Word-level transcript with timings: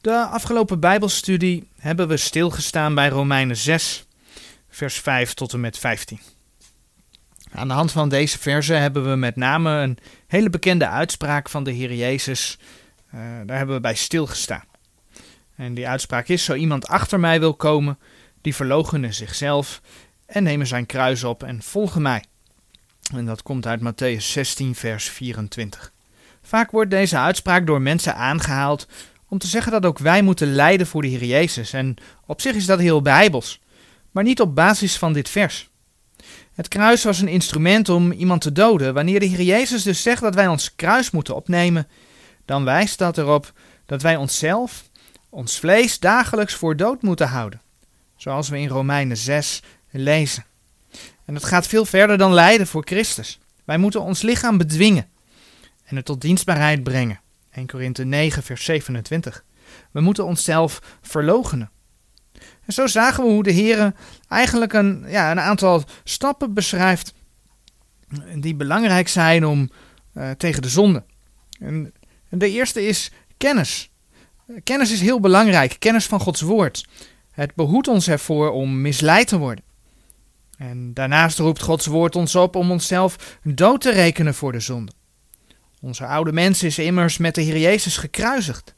De 0.00 0.24
afgelopen 0.24 0.80
Bijbelstudie 0.80 1.68
hebben 1.78 2.08
we 2.08 2.16
stilgestaan 2.16 2.94
bij 2.94 3.08
Romeinen 3.08 3.56
6, 3.56 4.06
vers 4.68 4.98
5 5.00 5.34
tot 5.34 5.52
en 5.52 5.60
met 5.60 5.78
15. 5.78 6.20
Aan 7.52 7.68
de 7.68 7.74
hand 7.74 7.92
van 7.92 8.08
deze 8.08 8.38
versen 8.38 8.80
hebben 8.80 9.10
we 9.10 9.16
met 9.16 9.36
name 9.36 9.70
een 9.70 9.98
hele 10.26 10.50
bekende 10.50 10.88
uitspraak 10.88 11.48
van 11.48 11.64
de 11.64 11.70
Heer 11.70 11.94
Jezus, 11.94 12.58
uh, 13.14 13.20
daar 13.46 13.56
hebben 13.56 13.74
we 13.74 13.80
bij 13.80 13.94
stilgestaan. 13.94 14.64
En 15.56 15.74
die 15.74 15.88
uitspraak 15.88 16.28
is: 16.28 16.44
Zo 16.44 16.54
iemand 16.54 16.86
achter 16.86 17.20
mij 17.20 17.40
wil 17.40 17.54
komen, 17.54 17.98
die 18.40 18.54
verloochenen 18.54 19.14
zichzelf 19.14 19.80
en 20.26 20.42
nemen 20.42 20.66
zijn 20.66 20.86
kruis 20.86 21.24
op 21.24 21.42
en 21.42 21.62
volgen 21.62 22.02
mij. 22.02 22.24
En 23.14 23.26
dat 23.26 23.42
komt 23.42 23.66
uit 23.66 23.80
Matthäus 23.80 24.22
16, 24.22 24.74
vers 24.74 25.08
24. 25.08 25.92
Vaak 26.42 26.70
wordt 26.70 26.90
deze 26.90 27.18
uitspraak 27.18 27.66
door 27.66 27.82
mensen 27.82 28.14
aangehaald 28.14 28.86
om 29.28 29.38
te 29.38 29.46
zeggen 29.46 29.72
dat 29.72 29.86
ook 29.86 29.98
wij 29.98 30.22
moeten 30.22 30.54
lijden 30.54 30.86
voor 30.86 31.02
de 31.02 31.08
Heer 31.08 31.24
Jezus. 31.24 31.72
En 31.72 31.96
op 32.26 32.40
zich 32.40 32.54
is 32.54 32.66
dat 32.66 32.78
heel 32.78 33.02
bijbels, 33.02 33.60
maar 34.10 34.24
niet 34.24 34.40
op 34.40 34.54
basis 34.54 34.96
van 34.96 35.12
dit 35.12 35.28
vers. 35.28 35.68
Het 36.54 36.68
kruis 36.68 37.04
was 37.04 37.20
een 37.20 37.28
instrument 37.28 37.88
om 37.88 38.12
iemand 38.12 38.40
te 38.40 38.52
doden. 38.52 38.94
Wanneer 38.94 39.20
de 39.20 39.26
Heer 39.26 39.42
Jezus 39.42 39.82
dus 39.82 40.02
zegt 40.02 40.22
dat 40.22 40.34
wij 40.34 40.46
ons 40.46 40.74
kruis 40.74 41.10
moeten 41.10 41.34
opnemen, 41.34 41.88
dan 42.44 42.64
wijst 42.64 42.98
dat 42.98 43.18
erop 43.18 43.52
dat 43.86 44.02
wij 44.02 44.16
onszelf, 44.16 44.84
ons 45.28 45.58
vlees, 45.58 45.98
dagelijks 45.98 46.54
voor 46.54 46.76
dood 46.76 47.02
moeten 47.02 47.28
houden. 47.28 47.60
Zoals 48.16 48.48
we 48.48 48.58
in 48.58 48.68
Romeinen 48.68 49.16
6 49.16 49.62
lezen. 49.90 50.44
En 51.24 51.34
het 51.34 51.44
gaat 51.44 51.66
veel 51.66 51.84
verder 51.84 52.18
dan 52.18 52.32
lijden 52.32 52.66
voor 52.66 52.82
Christus. 52.84 53.38
Wij 53.64 53.78
moeten 53.78 54.02
ons 54.02 54.22
lichaam 54.22 54.58
bedwingen 54.58 55.08
en 55.84 55.96
het 55.96 56.04
tot 56.04 56.20
dienstbaarheid 56.20 56.82
brengen. 56.82 57.20
1 57.58 57.66
Korinthe 57.66 58.04
9, 58.04 58.42
vers 58.42 58.64
27. 58.64 59.44
We 59.90 60.00
moeten 60.00 60.24
onszelf 60.24 60.98
verloochenen. 61.02 61.70
En 62.64 62.72
zo 62.72 62.86
zagen 62.86 63.24
we 63.24 63.30
hoe 63.30 63.42
de 63.42 63.50
Heer 63.50 63.94
eigenlijk 64.28 64.72
een, 64.72 65.04
ja, 65.08 65.30
een 65.30 65.40
aantal 65.40 65.84
stappen 66.04 66.54
beschrijft 66.54 67.14
die 68.34 68.54
belangrijk 68.54 69.08
zijn 69.08 69.46
om 69.46 69.70
uh, 70.14 70.30
tegen 70.30 70.62
de 70.62 70.68
zonde. 70.68 71.04
En 71.58 71.92
de 72.28 72.50
eerste 72.50 72.86
is 72.86 73.10
kennis. 73.36 73.90
Kennis 74.64 74.92
is 74.92 75.00
heel 75.00 75.20
belangrijk, 75.20 75.76
kennis 75.78 76.06
van 76.06 76.20
Gods 76.20 76.40
woord. 76.40 76.86
Het 77.30 77.54
behoedt 77.54 77.88
ons 77.88 78.08
ervoor 78.08 78.50
om 78.50 78.80
misleid 78.80 79.28
te 79.28 79.38
worden. 79.38 79.64
En 80.58 80.94
daarnaast 80.94 81.38
roept 81.38 81.62
Gods 81.62 81.86
woord 81.86 82.16
ons 82.16 82.34
op 82.34 82.56
om 82.56 82.70
onszelf 82.70 83.38
dood 83.42 83.80
te 83.80 83.92
rekenen 83.92 84.34
voor 84.34 84.52
de 84.52 84.60
zonde. 84.60 84.92
Onze 85.80 86.06
oude 86.06 86.32
mens 86.32 86.62
is 86.62 86.78
immers 86.78 87.18
met 87.18 87.34
de 87.34 87.40
Heer 87.40 87.58
Jezus 87.58 87.96
gekruisigd. 87.96 88.74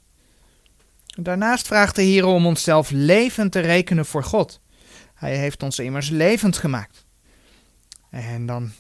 Daarnaast 1.16 1.66
vraagt 1.66 1.96
de 1.96 2.02
Heer 2.02 2.24
om 2.24 2.46
onszelf 2.46 2.90
levend 2.90 3.52
te 3.52 3.60
rekenen 3.60 4.06
voor 4.06 4.24
God. 4.24 4.60
Hij 5.14 5.36
heeft 5.36 5.62
ons 5.62 5.78
immers 5.78 6.08
levend 6.08 6.56
gemaakt. 6.56 7.04
En 8.10 8.46
dan 8.46 8.72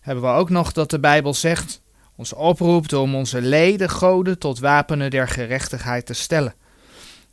hebben 0.00 0.24
we 0.24 0.30
ook 0.30 0.50
nog 0.50 0.72
dat 0.72 0.90
de 0.90 1.00
Bijbel 1.00 1.34
zegt, 1.34 1.80
ons 2.16 2.32
oproept 2.32 2.92
om 2.92 3.14
onze 3.14 3.40
leden 3.40 3.90
goden 3.90 4.38
tot 4.38 4.58
wapenen 4.58 5.10
der 5.10 5.28
gerechtigheid 5.28 6.06
te 6.06 6.12
stellen. 6.12 6.54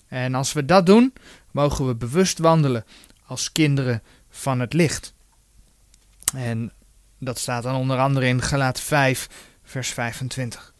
En 0.08 0.36
als 0.36 0.54
we 0.54 0.66
dat 0.66 0.86
doen, 0.86 1.14
mogen 1.52 1.88
we 1.88 1.96
bewust 1.96 2.38
wandelen 2.38 2.86
als 3.26 3.52
kinderen 3.52 4.04
van 4.30 4.60
het 4.60 4.74
licht. 4.74 5.14
En 6.34 6.72
dat 7.18 7.40
staat 7.40 7.64
dan 7.64 7.76
onder 7.76 7.98
andere 8.00 8.26
in 8.26 8.42
Galaat 8.42 8.80
5, 8.80 9.28
vers 9.70 9.90
25. 9.90 10.74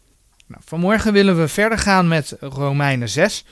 Nou, 0.46 0.62
vanmorgen 0.66 1.12
willen 1.12 1.40
we 1.40 1.48
verder 1.48 1.78
gaan 1.78 2.08
met 2.08 2.36
Romeinen 2.40 3.08
6. 3.08 3.44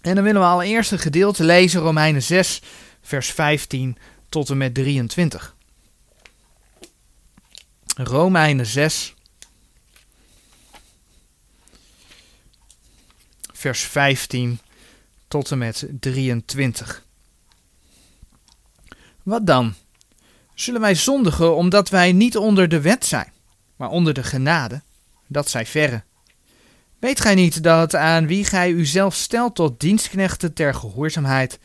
En 0.00 0.14
dan 0.14 0.24
willen 0.24 0.40
we 0.40 0.46
allereerst 0.46 0.92
een 0.92 0.98
gedeelte 0.98 1.44
lezen, 1.44 1.80
Romeinen 1.80 2.22
6, 2.22 2.62
vers 3.02 3.30
15 3.30 3.98
tot 4.28 4.50
en 4.50 4.56
met 4.56 4.74
23. 4.74 5.54
Romeinen 7.96 8.66
6, 8.66 9.14
vers 13.52 13.80
15 13.80 14.58
tot 15.28 15.50
en 15.50 15.58
met 15.58 15.86
23. 16.00 17.02
Wat 19.22 19.46
dan? 19.46 19.74
Zullen 20.54 20.80
wij 20.80 20.94
zondigen 20.94 21.56
omdat 21.56 21.88
wij 21.88 22.12
niet 22.12 22.36
onder 22.36 22.68
de 22.68 22.80
wet 22.80 23.06
zijn, 23.06 23.32
maar 23.78 23.90
onder 23.90 24.14
de 24.14 24.22
genade? 24.22 24.82
Dat 25.26 25.50
zij 25.50 25.66
verre. 25.66 26.02
Weet 26.98 27.20
gij 27.20 27.34
niet 27.34 27.62
dat 27.62 27.94
aan 27.94 28.26
wie 28.26 28.44
gij 28.44 28.70
uzelf 28.70 29.14
stelt 29.14 29.54
tot 29.54 29.80
dienstknechten 29.80 30.52
ter 30.52 30.74
gehoorzaamheid, 30.74 31.58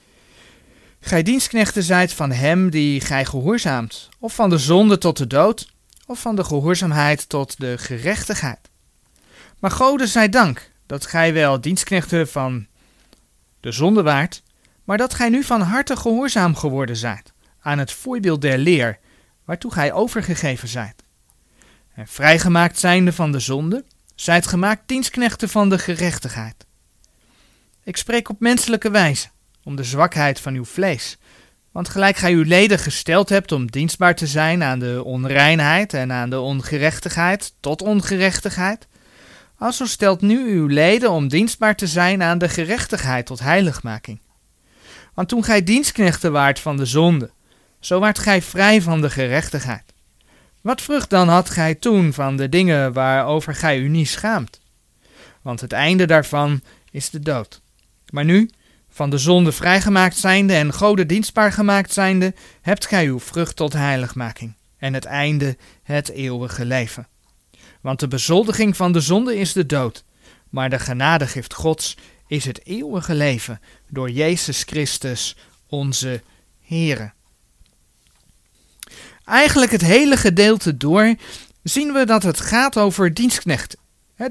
gij 1.00 1.24
dienstknechten 1.24 1.84
zijt 1.84 2.14
van 2.14 2.32
hem 2.32 2.70
die 2.70 3.02
gij 3.02 3.26
gehoorzaamt, 3.26 4.10
of 4.20 4.36
van 4.36 4.50
de 4.50 4.58
zonde 4.58 4.98
tot 4.98 5.18
de 5.18 5.28
dood, 5.28 5.74
of 6.06 6.20
van 6.20 6.36
de 6.36 6.44
gehoorzaamheid 6.44 7.30
tot 7.30 7.60
de 7.60 7.78
gerechtigheid? 7.78 8.70
Maar 9.60 9.72
Gode 9.72 10.08
zij 10.08 10.30
dank 10.30 10.72
dat 10.86 11.06
gij 11.06 11.34
wel 11.34 11.62
dienstknechten 11.62 12.28
van 12.28 12.68
de 13.60 13.72
zonde 13.72 14.04
waart, 14.04 14.44
maar 14.84 14.98
dat 14.98 15.14
gij 15.14 15.30
nu 15.30 15.44
van 15.44 15.62
harte 15.62 15.96
gehoorzaam 15.96 16.56
geworden 16.56 16.98
zijt 16.98 17.32
aan 17.62 17.78
het 17.78 17.92
voorbeeld 17.92 18.42
der 18.42 18.58
leer, 18.58 19.00
waartoe 19.46 19.72
gij 19.72 19.94
overgegeven 19.94 20.68
zijt. 20.68 21.03
En 21.94 22.08
vrijgemaakt 22.08 22.80
zijnde 22.80 23.14
van 23.14 23.32
de 23.32 23.40
zonde, 23.40 23.84
zijt 24.16 24.48
gemaakt 24.48 24.82
dienstknechten 24.86 25.50
van 25.50 25.70
de 25.70 25.78
gerechtigheid. 25.78 26.66
Ik 27.84 27.98
spreek 27.98 28.30
op 28.30 28.40
menselijke 28.40 28.92
wijze, 28.92 29.28
om 29.64 29.76
de 29.76 29.84
zwakheid 29.84 30.40
van 30.40 30.54
uw 30.54 30.66
vlees. 30.66 31.18
Want 31.72 31.90
gelijk 31.90 32.16
gij 32.16 32.34
uw 32.34 32.44
leden 32.44 32.80
gesteld 32.80 33.30
hebt 33.30 33.52
om 33.52 33.72
dienstbaar 33.72 34.16
te 34.16 34.28
zijn 34.28 34.64
aan 34.64 34.80
de 34.80 35.02
onreinheid 35.04 35.94
en 35.94 36.12
aan 36.12 36.30
de 36.30 36.40
ongerechtigheid 36.40 37.54
tot 37.60 37.82
ongerechtigheid, 37.82 38.88
alzo 39.58 39.86
stelt 39.86 40.22
nu 40.22 40.52
uw 40.52 40.68
leden 40.68 41.12
om 41.12 41.28
dienstbaar 41.28 41.76
te 41.76 41.88
zijn 41.88 42.24
aan 42.24 42.38
de 42.38 42.50
gerechtigheid 42.50 43.26
tot 43.26 43.40
heiligmaking. 43.40 44.20
Want 45.14 45.30
toen 45.30 45.44
gij 45.44 45.64
dienstknechten 45.64 46.32
waart 46.32 46.60
van 46.60 46.78
de 46.78 46.86
zonde, 46.86 47.32
zo 47.80 48.00
waart 48.00 48.20
gij 48.20 48.42
vrij 48.42 48.82
van 48.82 49.02
de 49.02 49.10
gerechtigheid. 49.10 49.93
Wat 50.64 50.82
vrucht 50.82 51.10
dan 51.10 51.28
had 51.28 51.50
gij 51.50 51.76
toen 51.76 52.14
van 52.14 52.38
de 52.38 52.50
dingen 52.50 52.94
waarover 52.94 53.56
gij 53.56 53.80
u 53.80 53.88
niet 53.88 54.10
schaamt? 54.10 54.60
Want 55.42 55.62
het 55.62 55.72
einde 55.72 56.06
daarvan 56.06 56.62
is 56.92 57.10
de 57.10 57.20
dood. 57.20 57.62
Maar 58.10 58.26
nu, 58.26 58.50
van 58.90 59.10
de 59.10 59.18
zonde 59.18 59.52
vrijgemaakt 59.52 60.18
zijnde 60.18 60.54
en 60.54 60.74
Gode 60.74 61.06
dienstbaar 61.06 61.52
gemaakt 61.52 61.94
zijnde, 61.94 62.34
hebt 62.62 62.86
gij 62.86 63.06
uw 63.06 63.20
vrucht 63.20 63.56
tot 63.56 63.74
heiligmaking, 63.74 64.54
en 64.78 64.94
het 64.94 65.06
einde 65.06 65.58
het 65.84 66.10
eeuwige 66.10 66.66
leven. 66.66 67.08
Want 67.82 68.00
de 68.00 68.08
bezoldiging 68.08 68.76
van 68.76 68.92
de 68.92 69.02
zonde 69.02 69.38
is 69.38 69.54
de 69.54 69.66
dood, 69.66 70.04
maar 70.50 70.70
de 70.70 70.80
genadegift 70.80 71.54
Gods 71.54 71.98
is 72.28 72.46
het 72.46 72.66
eeuwige 72.66 73.16
leven 73.16 73.62
door 73.90 74.10
Jezus 74.10 74.64
Christus, 74.64 75.36
onze 75.68 76.22
Heere. 76.62 77.12
Eigenlijk 79.26 79.72
het 79.72 79.82
hele 79.82 80.18
gedeelte 80.18 80.78
door 80.78 81.16
zien 81.64 81.94
we 81.94 82.06
dat 82.06 82.24
het 82.24 82.40
gaat 82.40 82.78
over 82.78 83.14
dienstknechten. 83.14 83.80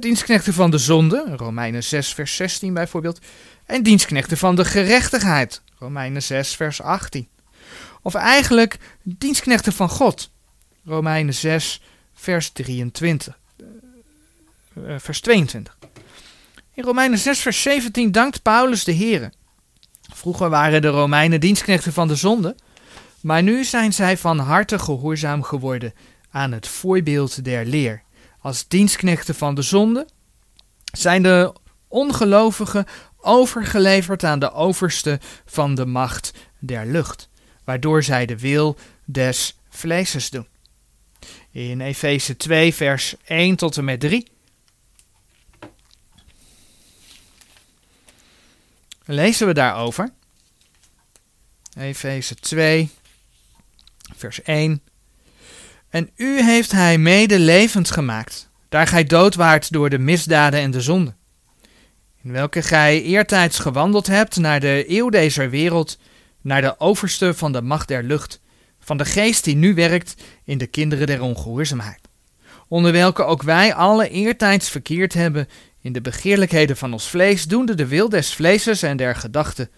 dienstknechten 0.00 0.53
van 0.53 0.70
de 0.70 0.78
zonde, 0.78 1.34
Romeinen 1.36 1.84
6 1.84 2.14
vers 2.14 2.36
16 2.36 2.75
bijvoorbeeld, 2.75 3.20
en 3.66 3.82
dienstknechten 3.82 4.36
van 4.36 4.54
de 4.54 4.64
gerechtigheid, 4.64 5.62
Romeinen 5.78 6.22
6 6.22 6.56
vers 6.56 6.82
18. 6.82 7.28
Of 8.03 8.14
eigenlijk 8.14 8.78
dienstknechten 9.03 9.72
van 9.72 9.88
God, 9.88 10.30
Romeinen 10.84 11.34
6 11.34 11.80
vers 12.14 12.50
23, 12.50 13.38
uh, 14.74 14.94
vers 14.98 15.20
22. 15.20 15.76
In 16.74 16.84
Romeinen 16.84 17.19
6 17.19 17.38
vers 17.38 17.62
17 17.62 18.12
dankt 18.12 18.42
Paulus 18.42 18.84
de 18.84 18.95
Here. 18.95 19.33
Vroeger 20.15 20.50
waren 20.50 20.83
de 20.83 20.88
Romeinen 20.88 21.41
dienstknechten 21.41 21.92
van 21.92 22.09
de 22.09 22.15
zonde, 22.15 22.56
maar 23.22 23.42
nu 23.42 23.65
zijn 23.65 23.92
zij 23.92 24.19
van 24.19 24.39
harte 24.39 24.78
gehoorzaam 24.78 25.42
geworden 25.42 25.95
aan 26.30 26.53
het 26.53 26.69
voorbeeld 26.69 27.45
der 27.45 27.66
leer. 27.66 28.03
Als 28.41 28.69
dienstknechten 28.69 29.34
van 29.34 29.54
de 29.54 29.63
zonde 29.63 30.07
zijn 30.92 31.22
de 31.22 31.53
ongelovigen 31.89 32.86
overgeleverd 33.16 34.24
aan 34.24 34.39
de 34.39 34.53
overste 34.53 35.21
van 35.47 35.74
de 35.74 35.86
macht 35.86 36.33
der 36.59 36.86
lucht, 36.86 37.28
waardoor 37.65 38.03
zij 38.03 38.27
de 38.27 38.39
wil 38.39 38.77
des 39.04 39.57
vleeses 39.69 40.30
doen. 40.30 40.47
In 41.51 41.80
Efeze 41.80 42.36
2, 42.36 42.74
vers 42.74 43.15
1 43.24 43.57
tot 43.57 43.77
en 43.77 43.84
met 43.84 44.01
3 44.01 44.30
lezen 49.04 49.47
we 49.47 49.54
daarover. 49.54 50.13
Efeze 51.78 52.34
2, 52.34 52.91
vers 54.22 54.42
1. 54.42 54.83
En 55.89 56.10
u 56.16 56.42
heeft 56.42 56.72
hij 56.72 56.98
mede 56.98 57.39
levend 57.39 57.91
gemaakt, 57.91 58.48
daar 58.69 58.86
gij 58.86 59.04
dood 59.04 59.34
waart 59.34 59.72
door 59.72 59.91
de 59.91 59.98
misdaden 59.98 60.60
en 60.60 60.71
de 60.71 60.80
zonde. 60.80 61.15
in 62.22 62.33
welke 62.33 62.63
gij 62.63 63.03
eertijds 63.03 63.59
gewandeld 63.59 64.07
hebt 64.07 64.36
naar 64.36 64.60
de 64.60 64.84
eeuw 64.89 65.09
deze 65.09 65.48
wereld, 65.48 65.98
naar 66.41 66.60
de 66.60 66.80
overste 66.80 67.34
van 67.34 67.53
de 67.53 67.63
macht 67.63 67.89
der 67.89 68.03
lucht, 68.03 68.41
van 68.80 68.97
de 68.97 69.04
geest 69.04 69.45
die 69.45 69.57
nu 69.57 69.74
werkt 69.74 70.15
in 70.45 70.59
de 70.59 70.66
kinderen 70.66 71.07
der 71.07 71.22
ongehoorzaamheid, 71.22 72.01
onder 72.69 72.92
welke 72.92 73.22
ook 73.22 73.42
wij 73.42 73.74
alle 73.74 74.09
eertijds 74.09 74.71
verkeerd 74.71 75.15
hebben 75.15 75.48
in 75.80 75.92
de 75.92 76.01
begeerlijkheden 76.01 76.77
van 76.77 76.92
ons 76.92 77.09
vlees, 77.09 77.45
doende 77.45 77.74
de 77.74 77.86
wil 77.86 78.09
des 78.09 78.34
vleeses 78.34 78.83
en 78.83 78.97
der 78.97 79.16
gedachten, 79.16 79.71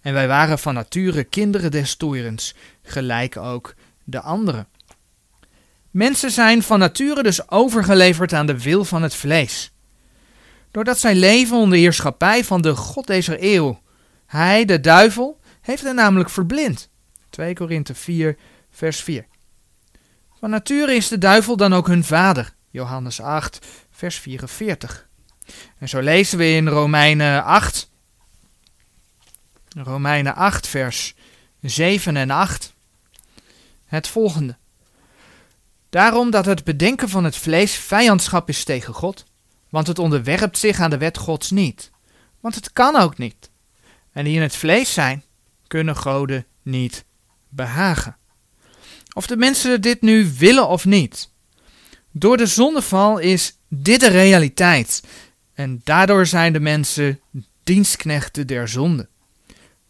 en 0.00 0.12
wij 0.12 0.28
waren 0.28 0.58
van 0.58 0.74
nature 0.74 1.24
kinderen 1.24 1.70
des 1.70 1.96
toerens, 1.96 2.54
gelijk 2.82 3.36
ook 3.36 3.74
de 4.10 4.20
anderen. 4.20 4.68
Mensen 5.90 6.30
zijn 6.30 6.62
van 6.62 6.78
nature 6.78 7.22
dus 7.22 7.50
overgeleverd 7.50 8.32
aan 8.32 8.46
de 8.46 8.60
wil 8.62 8.84
van 8.84 9.02
het 9.02 9.14
vlees. 9.14 9.70
Doordat 10.70 10.98
zij 10.98 11.14
leven 11.14 11.56
onder 11.56 11.78
heerschappij 11.78 12.44
van 12.44 12.62
de 12.62 12.76
God 12.76 13.06
deze 13.06 13.52
eeuw. 13.54 13.80
Hij, 14.26 14.64
de 14.64 14.80
duivel, 14.80 15.40
heeft 15.60 15.82
hen 15.82 15.94
namelijk 15.94 16.30
verblind. 16.30 16.88
2 17.30 17.54
Korinthe 17.54 17.94
4, 17.94 18.36
vers 18.70 19.00
4. 19.00 19.24
Van 20.38 20.50
nature 20.50 20.94
is 20.94 21.08
de 21.08 21.18
duivel 21.18 21.56
dan 21.56 21.74
ook 21.74 21.86
hun 21.86 22.04
vader. 22.04 22.52
Johannes 22.70 23.20
8, 23.20 23.66
vers 23.90 24.18
44. 24.18 25.08
En 25.78 25.88
zo 25.88 26.00
lezen 26.00 26.38
we 26.38 26.50
in 26.50 26.68
Romeinen 26.68 27.44
8, 27.44 27.90
Romeinen 29.76 30.34
8, 30.34 30.66
vers 30.66 31.14
7 31.60 32.16
en 32.16 32.30
8, 32.30 32.72
het 33.90 34.08
volgende. 34.08 34.56
Daarom 35.88 36.30
dat 36.30 36.44
het 36.44 36.64
bedenken 36.64 37.08
van 37.08 37.24
het 37.24 37.36
vlees 37.36 37.74
vijandschap 37.74 38.48
is 38.48 38.64
tegen 38.64 38.94
God, 38.94 39.24
want 39.68 39.86
het 39.86 39.98
onderwerpt 39.98 40.58
zich 40.58 40.80
aan 40.80 40.90
de 40.90 40.98
wet 40.98 41.18
Gods 41.18 41.50
niet, 41.50 41.90
want 42.40 42.54
het 42.54 42.72
kan 42.72 42.96
ook 42.96 43.18
niet. 43.18 43.50
En 44.12 44.24
die 44.24 44.34
in 44.34 44.42
het 44.42 44.56
vlees 44.56 44.92
zijn, 44.92 45.22
kunnen 45.66 45.96
goden 45.96 46.46
niet 46.62 47.04
behagen. 47.48 48.16
Of 49.12 49.26
de 49.26 49.36
mensen 49.36 49.80
dit 49.80 50.00
nu 50.00 50.32
willen 50.38 50.68
of 50.68 50.84
niet. 50.84 51.28
Door 52.10 52.36
de 52.36 52.46
zondeval 52.46 53.18
is 53.18 53.56
dit 53.68 54.00
de 54.00 54.08
realiteit. 54.08 55.02
En 55.54 55.80
daardoor 55.84 56.26
zijn 56.26 56.52
de 56.52 56.60
mensen 56.60 57.20
dienstknechten 57.64 58.46
der 58.46 58.68
zonde. 58.68 59.08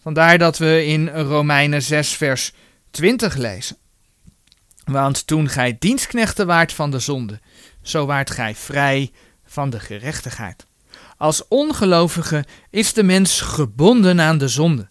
Vandaar 0.03 0.39
dat 0.39 0.59
we 0.59 0.85
in 0.85 1.09
Romeinen 1.09 1.83
6, 1.83 2.13
vers 2.13 2.53
20 2.91 3.37
lezen. 3.37 3.77
Want 4.91 5.27
toen 5.27 5.49
gij 5.49 5.77
dienstknechten 5.79 6.47
waart 6.47 6.73
van 6.73 6.91
de 6.91 6.99
zonde, 6.99 7.41
zo 7.83 8.07
waart 8.07 8.31
gij 8.31 8.55
vrij 8.55 9.11
van 9.47 9.71
de 9.71 9.81
gerechtigheid. 9.81 10.67
Als 11.17 11.49
ongelovige 11.49 12.45
is 12.71 12.93
de 12.93 13.03
mens 13.03 13.41
gebonden 13.41 14.21
aan 14.21 14.39
de 14.39 14.49
zonde. 14.49 14.89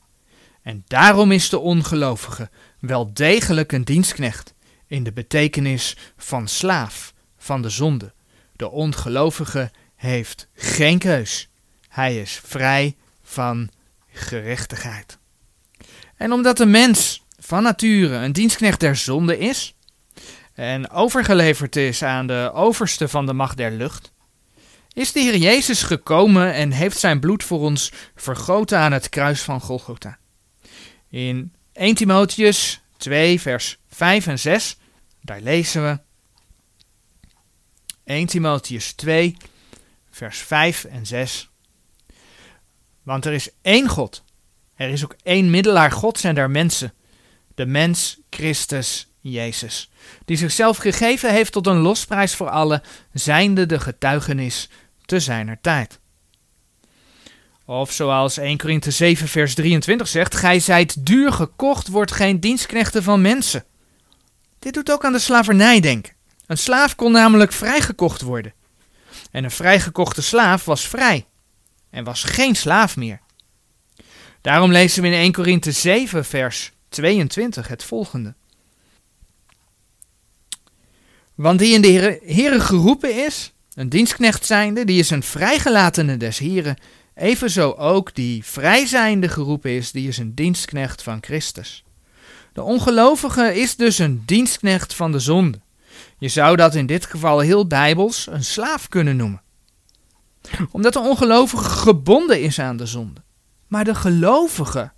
En 0.62 0.84
daarom 0.88 1.32
is 1.32 1.50
de 1.50 1.60
ongelovige 1.60 2.50
wel 2.80 3.14
degelijk 3.14 3.72
een 3.72 3.84
dienstknecht, 3.84 4.54
in 4.88 5.04
de 5.04 5.12
betekenis 5.12 5.98
van 6.18 6.48
slaaf 6.48 7.14
van 7.38 7.62
de 7.62 7.70
zonde. 7.70 8.12
De 8.56 8.70
ongelovige 8.70 9.72
heeft 9.96 10.48
geen 10.54 11.00
keus. 11.00 11.48
Hij 11.88 12.22
is 12.22 12.42
vrij 12.44 12.96
van 13.24 13.70
gerechtigheid. 14.12 15.18
En 16.16 16.32
omdat 16.32 16.58
de 16.58 16.66
mens 16.66 17.24
van 17.40 17.64
nature 17.64 18.16
een 18.16 18.34
dienstknecht 18.34 18.80
der 18.80 18.96
zonde 18.96 19.38
is, 19.38 19.74
en 20.60 20.90
overgeleverd 20.90 21.76
is 21.76 22.04
aan 22.04 22.28
de 22.28 22.52
overste 22.54 23.08
van 23.08 23.26
de 23.26 23.34
macht 23.34 23.58
der 23.58 23.72
lucht, 23.72 24.12
is 24.94 25.12
de 25.12 25.20
Heer 25.20 25.38
Jezus 25.38 25.84
gekomen 25.84 26.54
en 26.54 26.72
heeft 26.72 26.98
zijn 26.98 27.20
bloed 27.20 27.44
voor 27.44 27.60
ons 27.60 27.92
vergoten 28.16 28.80
aan 28.80 28.92
het 28.92 29.10
kruis 29.10 29.42
van 29.42 29.62
Golgotha. 29.62 30.18
In 31.10 31.54
1 31.74 31.96
Timotheus 31.96 32.82
2, 32.98 33.42
vers 33.42 33.78
5 33.90 34.28
en 34.28 34.40
6, 34.40 34.78
daar 35.22 35.42
lezen 35.42 35.84
we 35.84 36.00
1 38.04 38.28
Timotheus 38.28 38.94
2, 38.94 39.38
vers 40.12 40.38
5 40.38 40.84
en 40.84 41.06
6. 41.06 41.50
Want 43.04 43.26
er 43.26 43.34
is 43.34 43.50
één 43.62 43.88
God. 43.88 44.24
Er 44.76 44.90
is 44.90 45.04
ook 45.04 45.16
één 45.24 45.50
middelaar 45.50 45.92
Gods 45.92 46.24
en 46.24 46.36
der 46.36 46.50
mensen. 46.50 46.94
De 47.56 47.66
mens 47.66 48.18
Christus 48.30 49.09
Jezus. 49.20 49.90
Die 50.26 50.38
zichzelf 50.38 50.78
gegeven 50.78 51.32
heeft 51.32 51.52
tot 51.52 51.68
een 51.68 51.78
losprijs 51.78 52.36
voor 52.36 52.50
allen, 52.50 52.82
zijnde 53.14 53.66
de 53.66 53.80
getuigenis 53.80 54.70
te 55.06 55.20
zijner 55.20 55.58
tijd. 55.62 56.00
Of 57.66 57.92
zoals 57.92 58.38
1 58.38 58.58
Korinthe 58.58 58.92
7 58.92 59.28
vers 59.28 59.56
23 59.56 60.08
zegt, 60.08 60.36
gij 60.36 60.60
zijt 60.60 61.06
duur 61.06 61.32
gekocht, 61.32 61.88
wordt 61.88 62.12
geen 62.12 62.40
dienstknechten 62.40 63.04
van 63.04 63.22
mensen. 63.22 63.64
Dit 64.60 64.74
doet 64.74 64.92
ook 64.92 65.06
aan 65.06 65.12
de 65.12 65.20
slavernij 65.20 65.80
denken. 65.80 66.14
Een 66.46 66.58
slaaf 66.58 66.96
kon 66.96 67.12
namelijk 67.12 67.52
vrijgekocht 67.52 68.22
worden. 68.22 68.54
En 69.32 69.44
een 69.44 69.52
vrijgekochte 69.52 70.22
slaaf 70.22 70.66
was 70.66 70.88
vrij 70.88 71.26
en 71.90 72.04
was 72.04 72.24
geen 72.24 72.56
slaaf 72.56 72.98
meer. 72.98 73.20
Daarom 74.42 74.72
lezen 74.72 75.02
we 75.02 75.08
in 75.08 75.14
1 75.14 75.32
Korinthe 75.32 75.72
7 75.72 76.26
vers 76.26 76.72
22 76.90 77.68
het 77.68 77.84
volgende. 77.84 78.34
Want 81.40 81.60
die 81.60 81.74
in 81.74 81.82
de 81.82 82.22
Heere 82.26 82.60
geroepen 82.60 83.26
is, 83.26 83.52
een 83.74 83.90
dienstknecht 83.90 84.46
zijnde, 84.46 84.86
die 84.86 85.00
is 85.00 85.10
een 85.10 85.24
vrijgelatene 85.24 86.18
des 86.18 86.38
Heren, 86.38 86.78
evenzo 87.16 87.72
ook 87.72 88.16
die 88.16 88.46
vrij 88.46 88.86
zijnde 88.86 89.30
geroepen 89.30 89.72
is, 89.72 89.92
die 89.92 90.08
is 90.08 90.18
een 90.18 90.36
dienstknecht 90.36 91.04
van 91.04 91.18
Christus. 91.22 91.84
De 92.54 92.62
ongelovige 92.62 93.56
is 93.60 93.76
dus 93.76 93.98
een 93.98 94.24
dienstknecht 94.26 94.94
van 94.94 95.12
de 95.12 95.20
zonde. 95.20 95.60
Je 96.18 96.28
zou 96.28 96.56
dat 96.56 96.76
in 96.76 96.86
dit 96.86 97.06
geval 97.06 97.40
heel 97.40 97.68
bijbels 97.68 98.28
een 98.30 98.44
slaaf 98.44 98.88
kunnen 98.88 99.16
noemen. 99.16 99.42
Omdat 100.72 100.94
de 100.94 101.00
ongelovige 101.00 101.70
gebonden 101.70 102.42
is 102.42 102.60
aan 102.60 102.78
de 102.78 102.86
zonde. 102.86 103.22
Maar 103.68 103.84
de 103.84 103.96
gelovige, 103.96 104.92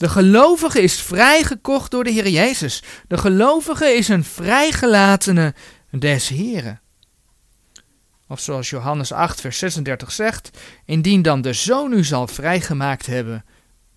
de 0.00 0.08
gelovige 0.08 0.82
is 0.82 1.00
vrijgekocht 1.00 1.90
door 1.90 2.04
de 2.04 2.10
Heer 2.10 2.28
Jezus. 2.28 2.82
De 3.08 3.18
gelovige 3.18 3.86
is 3.86 4.08
een 4.08 4.24
vrijgelatene 4.24 5.54
des 5.90 6.28
Heren. 6.28 6.80
Of 8.26 8.40
zoals 8.40 8.70
Johannes 8.70 9.12
8, 9.12 9.40
vers 9.40 9.58
36 9.58 10.12
zegt: 10.12 10.50
Indien 10.84 11.22
dan 11.22 11.40
de 11.40 11.52
Zoon 11.52 11.92
u 11.92 12.04
zal 12.04 12.26
vrijgemaakt 12.28 13.06
hebben, 13.06 13.44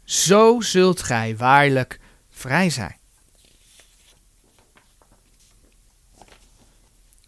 zo 0.03 0.61
zult 0.61 1.01
gij 1.01 1.37
waarlijk 1.37 1.99
vrij 2.29 2.69
zijn. 2.69 2.97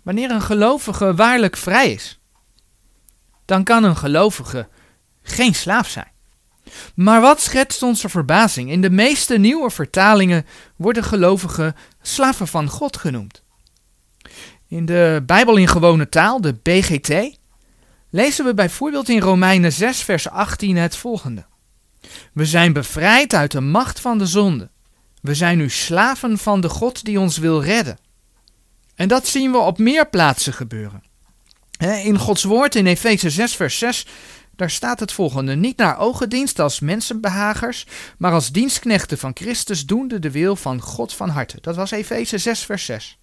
Wanneer 0.01 0.31
een 0.31 0.41
gelovige 0.41 1.15
waarlijk 1.15 1.57
vrij 1.57 1.91
is, 1.91 2.19
dan 3.45 3.63
kan 3.63 3.83
een 3.83 3.97
gelovige 3.97 4.67
geen 5.21 5.55
slaaf 5.55 5.89
zijn. 5.89 6.13
Maar 6.95 7.21
wat 7.21 7.41
schetst 7.41 7.83
onze 7.83 8.09
verbazing? 8.09 8.71
In 8.71 8.81
de 8.81 8.89
meeste 8.89 9.37
nieuwe 9.37 9.69
vertalingen 9.69 10.45
worden 10.75 11.03
gelovigen 11.03 11.75
slaven 12.01 12.47
van 12.47 12.69
God 12.69 12.97
genoemd. 12.97 13.41
In 14.67 14.85
de 14.85 15.23
Bijbel 15.25 15.57
in 15.57 15.67
gewone 15.67 16.09
taal, 16.09 16.41
de 16.41 16.53
BGT, 16.63 17.37
lezen 18.09 18.45
we 18.45 18.53
bijvoorbeeld 18.53 19.09
in 19.09 19.19
Romeinen 19.19 19.73
6, 19.73 20.01
vers 20.01 20.29
18 20.29 20.77
het 20.77 20.95
volgende: 20.95 21.45
We 22.33 22.45
zijn 22.45 22.73
bevrijd 22.73 23.33
uit 23.33 23.51
de 23.51 23.61
macht 23.61 23.99
van 23.99 24.17
de 24.17 24.25
zonde. 24.25 24.69
We 25.21 25.33
zijn 25.33 25.57
nu 25.57 25.69
slaven 25.69 26.37
van 26.37 26.61
de 26.61 26.69
God 26.69 27.05
die 27.05 27.19
ons 27.19 27.37
wil 27.37 27.63
redden. 27.63 27.97
En 28.95 29.07
dat 29.07 29.27
zien 29.27 29.51
we 29.51 29.57
op 29.57 29.77
meer 29.77 30.09
plaatsen 30.09 30.53
gebeuren. 30.53 31.03
In 32.03 32.17
Gods 32.17 32.43
woord 32.43 32.75
in 32.75 32.85
Efeze 32.85 33.29
6, 33.29 33.55
vers 33.55 33.77
6, 33.77 34.05
daar 34.55 34.69
staat 34.69 34.99
het 34.99 35.11
volgende: 35.11 35.55
Niet 35.55 35.77
naar 35.77 35.99
ogendienst 35.99 36.59
als 36.59 36.79
mensenbehagers, 36.79 37.85
maar 38.17 38.31
als 38.31 38.51
dienstknechten 38.51 39.17
van 39.17 39.31
Christus, 39.33 39.85
doende 39.85 40.19
de 40.19 40.31
wil 40.31 40.55
van 40.55 40.81
God 40.81 41.13
van 41.13 41.29
harte. 41.29 41.57
Dat 41.61 41.75
was 41.75 41.91
Efeze 41.91 42.37
6, 42.37 42.63
vers 42.65 42.85
6. 42.85 43.17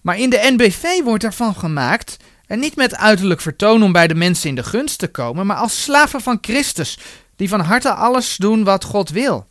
Maar 0.00 0.18
in 0.18 0.30
de 0.30 0.48
NBV 0.56 1.02
wordt 1.02 1.24
ervan 1.24 1.54
gemaakt, 1.54 2.16
en 2.46 2.58
niet 2.58 2.76
met 2.76 2.96
uiterlijk 2.96 3.40
vertoon 3.40 3.82
om 3.82 3.92
bij 3.92 4.06
de 4.06 4.14
mensen 4.14 4.48
in 4.48 4.54
de 4.54 4.64
gunst 4.64 4.98
te 4.98 5.08
komen, 5.08 5.46
maar 5.46 5.56
als 5.56 5.82
slaven 5.82 6.20
van 6.20 6.38
Christus, 6.40 6.98
die 7.36 7.48
van 7.48 7.60
harte 7.60 7.92
alles 7.92 8.36
doen 8.36 8.64
wat 8.64 8.84
God 8.84 9.10
wil. 9.10 9.46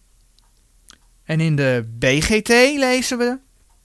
En 1.24 1.40
in 1.40 1.56
de 1.56 1.90
BGT 2.00 2.50
lezen 2.78 3.18
we, 3.18 3.38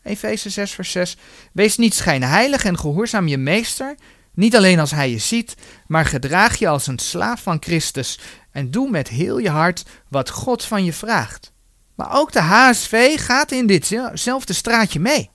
Efeze 0.02 0.50
6 0.50 0.72
vers 0.72 0.90
6, 0.90 1.16
Wees 1.52 1.76
niet 1.76 1.94
schijnheilig 1.94 2.64
en 2.64 2.78
gehoorzaam 2.78 3.28
je 3.28 3.38
meester, 3.38 3.96
niet 4.38 4.56
alleen 4.56 4.80
als 4.80 4.90
hij 4.90 5.10
je 5.10 5.18
ziet, 5.18 5.54
maar 5.86 6.04
gedraag 6.04 6.58
je 6.58 6.68
als 6.68 6.86
een 6.86 6.98
slaaf 6.98 7.42
van 7.42 7.56
Christus 7.60 8.18
en 8.52 8.70
doe 8.70 8.90
met 8.90 9.08
heel 9.08 9.38
je 9.38 9.50
hart 9.50 9.84
wat 10.08 10.30
God 10.30 10.64
van 10.64 10.84
je 10.84 10.92
vraagt. 10.92 11.52
Maar 11.94 12.16
ook 12.16 12.32
de 12.32 12.40
HSV 12.40 13.20
gaat 13.20 13.52
in 13.52 13.66
ditzelfde 13.66 14.52
straatje 14.52 15.00
mee. 15.00 15.30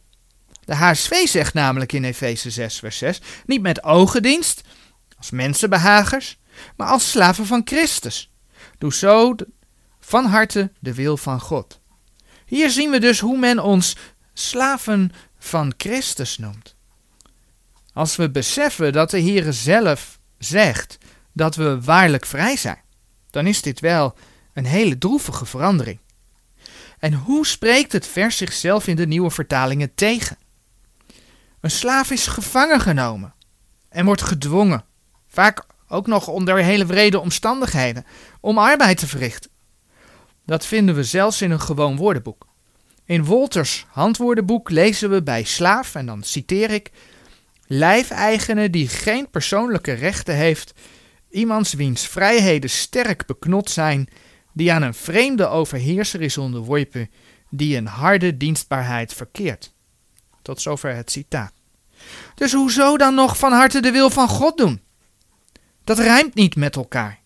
De 0.65 0.75
HSV 0.75 1.27
zegt 1.27 1.53
namelijk 1.53 1.93
in 1.93 2.03
Efeze 2.03 2.49
6, 2.49 2.79
vers 2.79 2.97
6: 2.97 3.21
Niet 3.45 3.61
met 3.61 3.83
ogendienst, 3.83 4.61
als 5.17 5.29
mensenbehagers, 5.29 6.37
maar 6.75 6.87
als 6.87 7.09
slaven 7.09 7.45
van 7.45 7.61
Christus. 7.65 8.29
Doe 8.77 8.93
zo 8.93 9.35
van 9.99 10.25
harte 10.25 10.71
de 10.79 10.93
wil 10.93 11.17
van 11.17 11.39
God. 11.39 11.79
Hier 12.45 12.69
zien 12.69 12.91
we 12.91 12.99
dus 12.99 13.19
hoe 13.19 13.37
men 13.37 13.59
ons 13.59 13.95
slaven 14.33 15.11
van 15.39 15.73
Christus 15.77 16.37
noemt. 16.37 16.75
Als 17.93 18.15
we 18.15 18.29
beseffen 18.29 18.93
dat 18.93 19.09
de 19.09 19.19
Heer 19.19 19.53
zelf 19.53 20.19
zegt 20.37 20.97
dat 21.31 21.55
we 21.55 21.81
waarlijk 21.81 22.25
vrij 22.25 22.57
zijn, 22.57 22.81
dan 23.29 23.47
is 23.47 23.61
dit 23.61 23.79
wel 23.79 24.15
een 24.53 24.65
hele 24.65 24.97
droevige 24.97 25.45
verandering. 25.45 25.99
En 26.99 27.13
hoe 27.13 27.45
spreekt 27.45 27.91
het 27.91 28.07
vers 28.07 28.37
zichzelf 28.37 28.87
in 28.87 28.95
de 28.95 29.07
nieuwe 29.07 29.31
vertalingen 29.31 29.95
tegen? 29.95 30.37
Een 31.59 31.71
slaaf 31.71 32.11
is 32.11 32.27
gevangen 32.27 32.79
genomen 32.79 33.33
en 33.89 34.05
wordt 34.05 34.21
gedwongen, 34.21 34.83
vaak 35.27 35.63
ook 35.87 36.07
nog 36.07 36.27
onder 36.27 36.57
hele 36.57 36.85
wrede 36.85 37.19
omstandigheden, 37.19 38.05
om 38.39 38.57
arbeid 38.57 38.97
te 38.97 39.07
verrichten. 39.07 39.51
Dat 40.45 40.65
vinden 40.65 40.95
we 40.95 41.03
zelfs 41.03 41.41
in 41.41 41.51
een 41.51 41.61
gewoon 41.61 41.95
woordenboek. 41.95 42.47
In 43.05 43.25
Wolters 43.25 43.85
handwoordenboek 43.89 44.69
lezen 44.69 45.09
we 45.09 45.23
bij 45.23 45.43
slaaf, 45.43 45.95
en 45.95 46.05
dan 46.05 46.23
citeer 46.23 46.69
ik, 46.71 46.91
lijfeigene 47.73 48.69
die 48.69 48.87
geen 48.87 49.29
persoonlijke 49.29 49.91
rechten 49.91 50.35
heeft, 50.35 50.73
iemands 51.29 51.73
wiens 51.73 52.07
vrijheden 52.07 52.69
sterk 52.69 53.25
beknot 53.25 53.69
zijn, 53.69 54.09
die 54.51 54.71
aan 54.71 54.81
een 54.81 54.93
vreemde 54.93 55.47
overheerser 55.47 56.21
is 56.21 56.37
onderworpen, 56.37 57.09
die 57.49 57.77
een 57.77 57.87
harde 57.87 58.37
dienstbaarheid 58.37 59.13
verkeert. 59.13 59.71
Tot 60.41 60.61
zover 60.61 60.95
het 60.95 61.11
citaat. 61.11 61.53
Dus 62.35 62.53
hoezo 62.53 62.97
dan 62.97 63.15
nog 63.15 63.37
van 63.37 63.51
harte 63.51 63.81
de 63.81 63.91
wil 63.91 64.09
van 64.09 64.27
God 64.27 64.57
doen? 64.57 64.81
Dat 65.83 65.99
rijmt 65.99 66.35
niet 66.35 66.55
met 66.55 66.75
elkaar. 66.75 67.19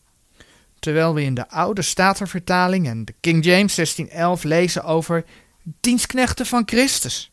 Terwijl 0.80 1.13
we 1.13 1.24
in 1.24 1.34
de 1.34 1.50
oude 1.50 1.82
Statenvertaling 1.82 2.88
en 2.88 3.06
de 3.06 3.13
King 3.20 3.46
James 3.46 3.75
1611 3.75 4.44
lezen 4.44 4.84
over 4.84 5.25
dienstknechten 5.80 6.46
van 6.46 6.63
Christus. 6.66 7.32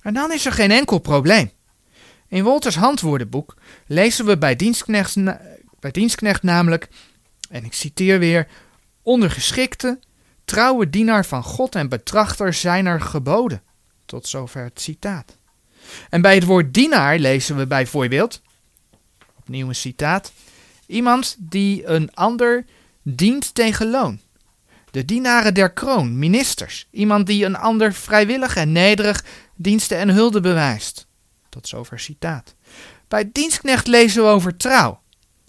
En 0.00 0.14
dan 0.14 0.32
is 0.32 0.46
er 0.46 0.52
geen 0.52 0.70
enkel 0.70 0.98
probleem. 0.98 1.50
In 2.30 2.44
Wolters 2.44 2.76
handwoordenboek 2.76 3.54
lezen 3.86 4.24
we 4.24 4.38
bij 4.38 4.56
dienstknecht, 4.56 5.14
bij 5.80 5.90
dienstknecht 5.90 6.42
namelijk, 6.42 6.88
en 7.48 7.64
ik 7.64 7.72
citeer 7.72 8.18
weer, 8.18 8.46
ondergeschikte, 9.02 9.98
trouwe 10.44 10.90
dienaar 10.90 11.26
van 11.26 11.42
God 11.42 11.74
en 11.74 11.88
betrachter 11.88 12.54
zijn 12.54 12.86
er 12.86 13.00
geboden. 13.00 13.62
Tot 14.04 14.28
zover 14.28 14.64
het 14.64 14.80
citaat. 14.80 15.36
En 16.10 16.22
bij 16.22 16.34
het 16.34 16.44
woord 16.44 16.74
dienaar 16.74 17.18
lezen 17.18 17.56
we 17.56 17.66
bijvoorbeeld, 17.66 18.40
opnieuw 19.38 19.68
een 19.68 19.74
citaat, 19.74 20.32
iemand 20.86 21.36
die 21.38 21.86
een 21.86 22.14
ander 22.14 22.64
dient 23.02 23.54
tegen 23.54 23.90
loon. 23.90 24.20
De 24.90 25.04
dienaren 25.04 25.54
der 25.54 25.70
kroon, 25.70 26.18
ministers, 26.18 26.86
iemand 26.90 27.26
die 27.26 27.44
een 27.44 27.56
ander 27.56 27.92
vrijwillig 27.92 28.56
en 28.56 28.72
nederig 28.72 29.24
diensten 29.54 29.98
en 29.98 30.08
hulde 30.08 30.40
bewijst. 30.40 31.08
Tot 31.50 31.68
zover 31.68 31.98
citaat. 31.98 32.54
Bij 33.08 33.30
dienstknecht 33.32 33.86
lezen 33.86 34.22
we 34.22 34.28
over 34.28 34.56
trouw. 34.56 35.00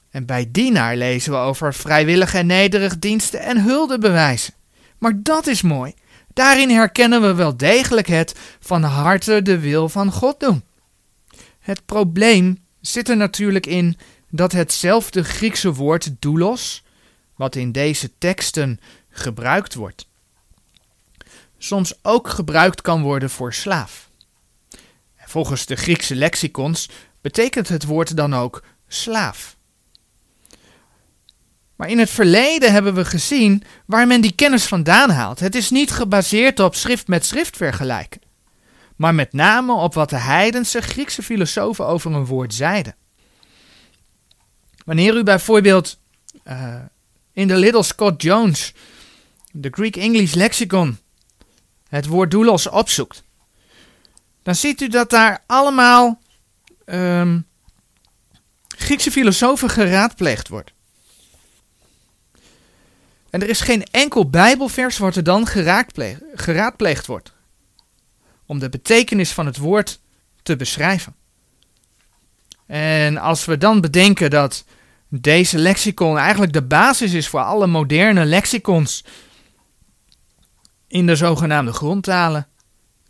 En 0.09 0.25
bij 0.25 0.47
dienaar 0.51 0.95
lezen 0.95 1.31
we 1.31 1.37
over 1.37 1.73
vrijwillig 1.73 2.33
en 2.33 2.45
nederig 2.45 2.99
diensten 2.99 3.39
en 3.39 3.63
hulde 3.63 3.97
bewijzen. 3.97 4.53
Maar 4.97 5.13
dat 5.15 5.47
is 5.47 5.61
mooi. 5.61 5.93
Daarin 6.33 6.69
herkennen 6.69 7.21
we 7.21 7.33
wel 7.33 7.57
degelijk 7.57 8.07
het 8.07 8.35
van 8.59 8.83
harte 8.83 9.41
de 9.41 9.59
wil 9.59 9.89
van 9.89 10.11
God 10.11 10.39
doen. 10.39 10.63
Het 11.59 11.85
probleem 11.85 12.59
zit 12.81 13.09
er 13.09 13.17
natuurlijk 13.17 13.65
in 13.65 13.97
dat 14.29 14.51
hetzelfde 14.51 15.23
Griekse 15.23 15.73
woord 15.73 16.09
doulos, 16.19 16.83
wat 17.35 17.55
in 17.55 17.71
deze 17.71 18.11
teksten 18.17 18.79
gebruikt 19.09 19.73
wordt, 19.73 20.05
soms 21.57 21.93
ook 22.01 22.29
gebruikt 22.29 22.81
kan 22.81 23.01
worden 23.01 23.29
voor 23.29 23.53
slaaf. 23.53 24.09
Volgens 25.31 25.65
de 25.65 25.75
Griekse 25.75 26.15
lexicons 26.15 26.89
betekent 27.21 27.67
het 27.67 27.83
woord 27.83 28.15
dan 28.15 28.33
ook 28.33 28.63
slaaf. 28.87 29.55
Maar 31.75 31.89
in 31.89 31.99
het 31.99 32.09
verleden 32.09 32.71
hebben 32.71 32.93
we 32.93 33.05
gezien 33.05 33.63
waar 33.85 34.07
men 34.07 34.21
die 34.21 34.35
kennis 34.35 34.65
vandaan 34.65 35.09
haalt. 35.09 35.39
Het 35.39 35.55
is 35.55 35.69
niet 35.69 35.91
gebaseerd 35.91 36.59
op 36.59 36.75
schrift 36.75 37.07
met 37.07 37.25
schrift 37.25 37.57
vergelijken, 37.57 38.21
maar 38.95 39.15
met 39.15 39.33
name 39.33 39.73
op 39.73 39.93
wat 39.93 40.09
de 40.09 40.17
heidense 40.17 40.81
Griekse 40.81 41.23
filosofen 41.23 41.85
over 41.85 42.11
een 42.11 42.25
woord 42.25 42.53
zeiden. 42.53 42.95
Wanneer 44.85 45.15
u 45.17 45.23
bijvoorbeeld 45.23 45.97
uh, 46.47 46.75
in 47.33 47.47
de 47.47 47.55
Little 47.55 47.83
Scott 47.83 48.21
Jones, 48.21 48.73
de 49.51 49.69
Greek 49.71 49.95
English 49.95 50.33
Lexicon, 50.33 50.97
het 51.89 52.05
woord 52.05 52.31
doulos 52.31 52.69
opzoekt, 52.69 53.23
dan 54.43 54.55
ziet 54.55 54.81
u 54.81 54.87
dat 54.87 55.09
daar 55.09 55.43
allemaal 55.45 56.21
um, 56.85 57.45
Griekse 58.67 59.11
filosofen 59.11 59.69
geraadpleegd 59.69 60.47
wordt. 60.47 60.71
En 63.29 63.41
er 63.41 63.49
is 63.49 63.61
geen 63.61 63.83
enkel 63.83 64.29
Bijbelvers 64.29 64.97
wat 64.97 65.15
er 65.15 65.23
dan 65.23 65.47
geraadpleegd 66.35 67.05
wordt. 67.05 67.33
Om 68.45 68.59
de 68.59 68.69
betekenis 68.69 69.31
van 69.31 69.45
het 69.45 69.57
woord 69.57 69.99
te 70.43 70.55
beschrijven. 70.55 71.15
En 72.65 73.17
als 73.17 73.45
we 73.45 73.57
dan 73.57 73.81
bedenken 73.81 74.29
dat 74.29 74.65
deze 75.07 75.57
lexicon 75.57 76.17
eigenlijk 76.17 76.53
de 76.53 76.61
basis 76.61 77.13
is 77.13 77.27
voor 77.27 77.39
alle 77.39 77.67
moderne 77.67 78.25
lexicons 78.25 79.03
in 80.87 81.05
de 81.05 81.15
zogenaamde 81.15 81.73
grondtalen, 81.73 82.47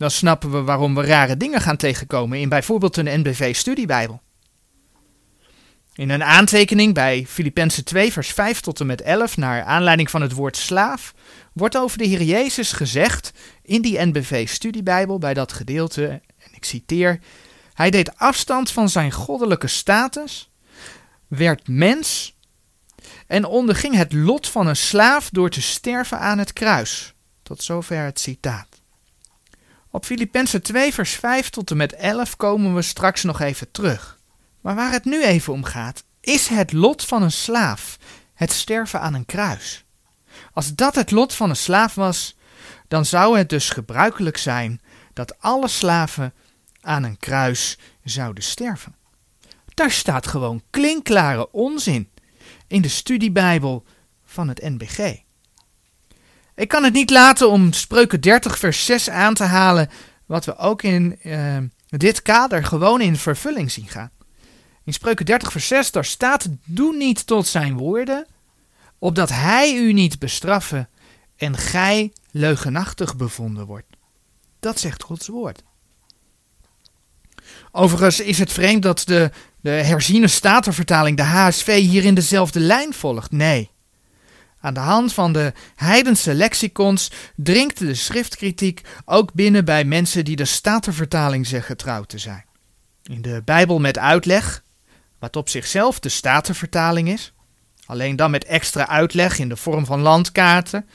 dan 0.02 0.12
snappen 0.12 0.52
we 0.52 0.62
waarom 0.62 0.96
we 0.96 1.06
rare 1.06 1.38
dingen 1.38 1.62
gaan 1.62 1.78
tegenkomen 1.78 2.40
in 2.40 2.50
bijvoorbeeld 2.50 2.98
een 2.98 3.20
NBV-studiebijbel. 3.20 4.22
In 5.94 6.10
een 6.10 6.24
aantekening 6.24 6.94
bij 6.94 7.26
Filippenzen 7.28 7.86
2, 7.86 8.12
vers 8.12 8.32
5 8.32 8.60
tot 8.60 8.80
en 8.80 8.86
met 8.86 9.02
11, 9.02 9.38
naar 9.38 9.64
aanleiding 9.64 10.10
van 10.10 10.22
het 10.22 10.32
woord 10.32 10.58
slaaf, 10.58 11.14
wordt 11.54 11.78
over 11.78 11.98
de 11.98 12.06
Heer 12.06 12.22
Jezus 12.22 12.72
gezegd 12.72 13.32
in 13.64 13.82
die 13.82 14.06
NBV-studiebijbel 14.06 15.20
bij 15.20 15.34
dat 15.34 15.54
gedeelte, 15.54 16.08
en 16.38 16.52
ik 16.52 16.66
citeer: 16.66 17.20
Hij 17.74 17.90
deed 17.90 18.18
afstand 18.18 18.72
van 18.72 18.90
zijn 18.90 19.12
goddelijke 19.12 19.68
status, 19.68 20.50
werd 21.28 21.68
mens 21.68 22.36
en 23.28 23.46
onderging 23.46 23.96
het 23.96 24.14
lot 24.14 24.48
van 24.48 24.68
een 24.68 24.76
slaaf 24.76 25.30
door 25.30 25.50
te 25.50 25.62
sterven 25.62 26.20
aan 26.20 26.38
het 26.38 26.54
kruis. 26.54 27.14
Tot 27.44 27.64
zover 27.64 28.04
het 28.04 28.20
citaat. 28.20 28.81
Op 29.92 30.06
Filippenzen 30.06 30.62
2, 30.62 30.94
vers 30.94 31.12
5 31.12 31.50
tot 31.50 31.72
en 31.72 31.78
met 31.78 31.94
11 31.94 32.36
komen 32.36 32.76
we 32.76 32.82
straks 32.82 33.24
nog 33.24 33.40
even 33.40 33.72
terug. 33.72 34.20
Maar 34.62 34.76
waar 34.76 34.92
het 34.92 35.06
nu 35.06 35.24
even 35.24 35.54
om 35.54 35.64
gaat, 35.64 36.04
is 36.22 36.48
het 36.48 36.74
lot 36.74 37.06
van 37.06 37.24
een 37.24 37.32
slaaf, 37.32 37.98
het 38.34 38.52
sterven 38.52 39.02
aan 39.02 39.14
een 39.14 39.26
kruis. 39.26 39.84
Als 40.54 40.76
dat 40.76 40.96
het 40.96 41.12
lot 41.12 41.34
van 41.34 41.50
een 41.50 41.56
slaaf 41.56 41.96
was, 41.96 42.36
dan 42.88 43.06
zou 43.06 43.38
het 43.38 43.50
dus 43.50 43.70
gebruikelijk 43.70 44.38
zijn 44.38 44.82
dat 45.14 45.40
alle 45.40 45.68
slaven 45.68 46.34
aan 46.82 47.04
een 47.04 47.18
kruis 47.18 47.78
zouden 48.04 48.44
sterven. 48.44 48.96
Daar 49.74 49.92
staat 49.92 50.28
gewoon 50.28 50.62
klinkklare 50.70 51.52
onzin 51.52 52.10
in 52.68 52.82
de 52.82 52.88
studiebijbel 52.88 53.86
van 54.26 54.48
het 54.48 54.62
NBG. 54.62 55.20
Ik 56.56 56.68
kan 56.68 56.84
het 56.84 56.94
niet 56.94 57.10
laten 57.10 57.50
om 57.50 57.74
Spreuken 57.74 58.22
30 58.22 58.58
vers 58.58 58.86
6 58.86 59.10
aan 59.10 59.34
te 59.34 59.44
halen, 59.44 59.90
wat 60.26 60.46
we 60.46 60.58
ook 60.58 60.82
in 60.84 61.20
uh, 61.24 61.58
dit 61.88 62.22
kader 62.22 62.64
gewoon 62.64 63.02
in 63.02 63.16
vervulling 63.18 63.72
zien 63.72 63.88
gaan. 63.88 64.12
In 64.84 64.94
Spreuken 64.94 65.26
30 65.26 65.52
vers 65.52 65.68
6 65.68 65.92
daar 65.92 66.06
staat, 66.06 66.48
doe 66.64 66.96
niet 66.96 67.28
tot 67.28 67.48
zijn 67.48 67.78
woorden, 67.78 68.26
opdat 69.00 69.30
hij 69.30 69.76
u 69.76 69.94
niet 69.94 70.20
bestraffen 70.20 70.90
en 71.38 71.58
gij 71.58 72.14
leugenachtig 72.32 73.16
bevonden 73.16 73.66
wordt. 73.66 73.88
Dat 74.60 74.80
zegt 74.80 75.04
Gods 75.04 75.28
woord. 75.28 75.64
Overigens 77.72 78.20
is 78.20 78.38
het 78.38 78.52
vreemd 78.52 78.84
dat 78.84 79.04
de, 79.06 79.32
de 79.62 79.70
herziene 79.70 80.28
statenvertaling, 80.28 81.18
de 81.18 81.24
HSV, 81.24 81.80
hier 81.80 82.04
in 82.04 82.14
dezelfde 82.14 82.60
lijn 82.60 82.94
volgt. 82.94 83.32
Nee. 83.32 83.71
Aan 84.62 84.74
de 84.74 84.80
hand 84.80 85.14
van 85.14 85.34
de 85.34 85.54
heidense 85.76 86.34
lexicons 86.34 87.12
dringt 87.36 87.80
de 87.80 87.94
schriftkritiek 87.94 88.82
ook 89.06 89.34
binnen 89.34 89.66
bij 89.66 89.84
mensen 89.84 90.26
die 90.26 90.36
de 90.36 90.46
statenvertaling 90.46 91.48
zeggen 91.48 91.78
trouw 91.78 92.04
te 92.04 92.18
zijn. 92.18 92.46
In 93.04 93.22
de 93.22 93.42
Bijbel 93.46 93.80
met 93.80 93.98
uitleg, 93.98 94.64
wat 95.20 95.36
op 95.36 95.50
zichzelf 95.50 96.00
de 96.00 96.10
statenvertaling 96.10 97.10
is, 97.10 97.34
alleen 97.86 98.16
dan 98.16 98.32
met 98.32 98.46
extra 98.46 98.88
uitleg 98.88 99.40
in 99.40 99.50
de 99.50 99.56
vorm 99.56 99.86
van 99.86 100.00
landkaarten, 100.00 100.86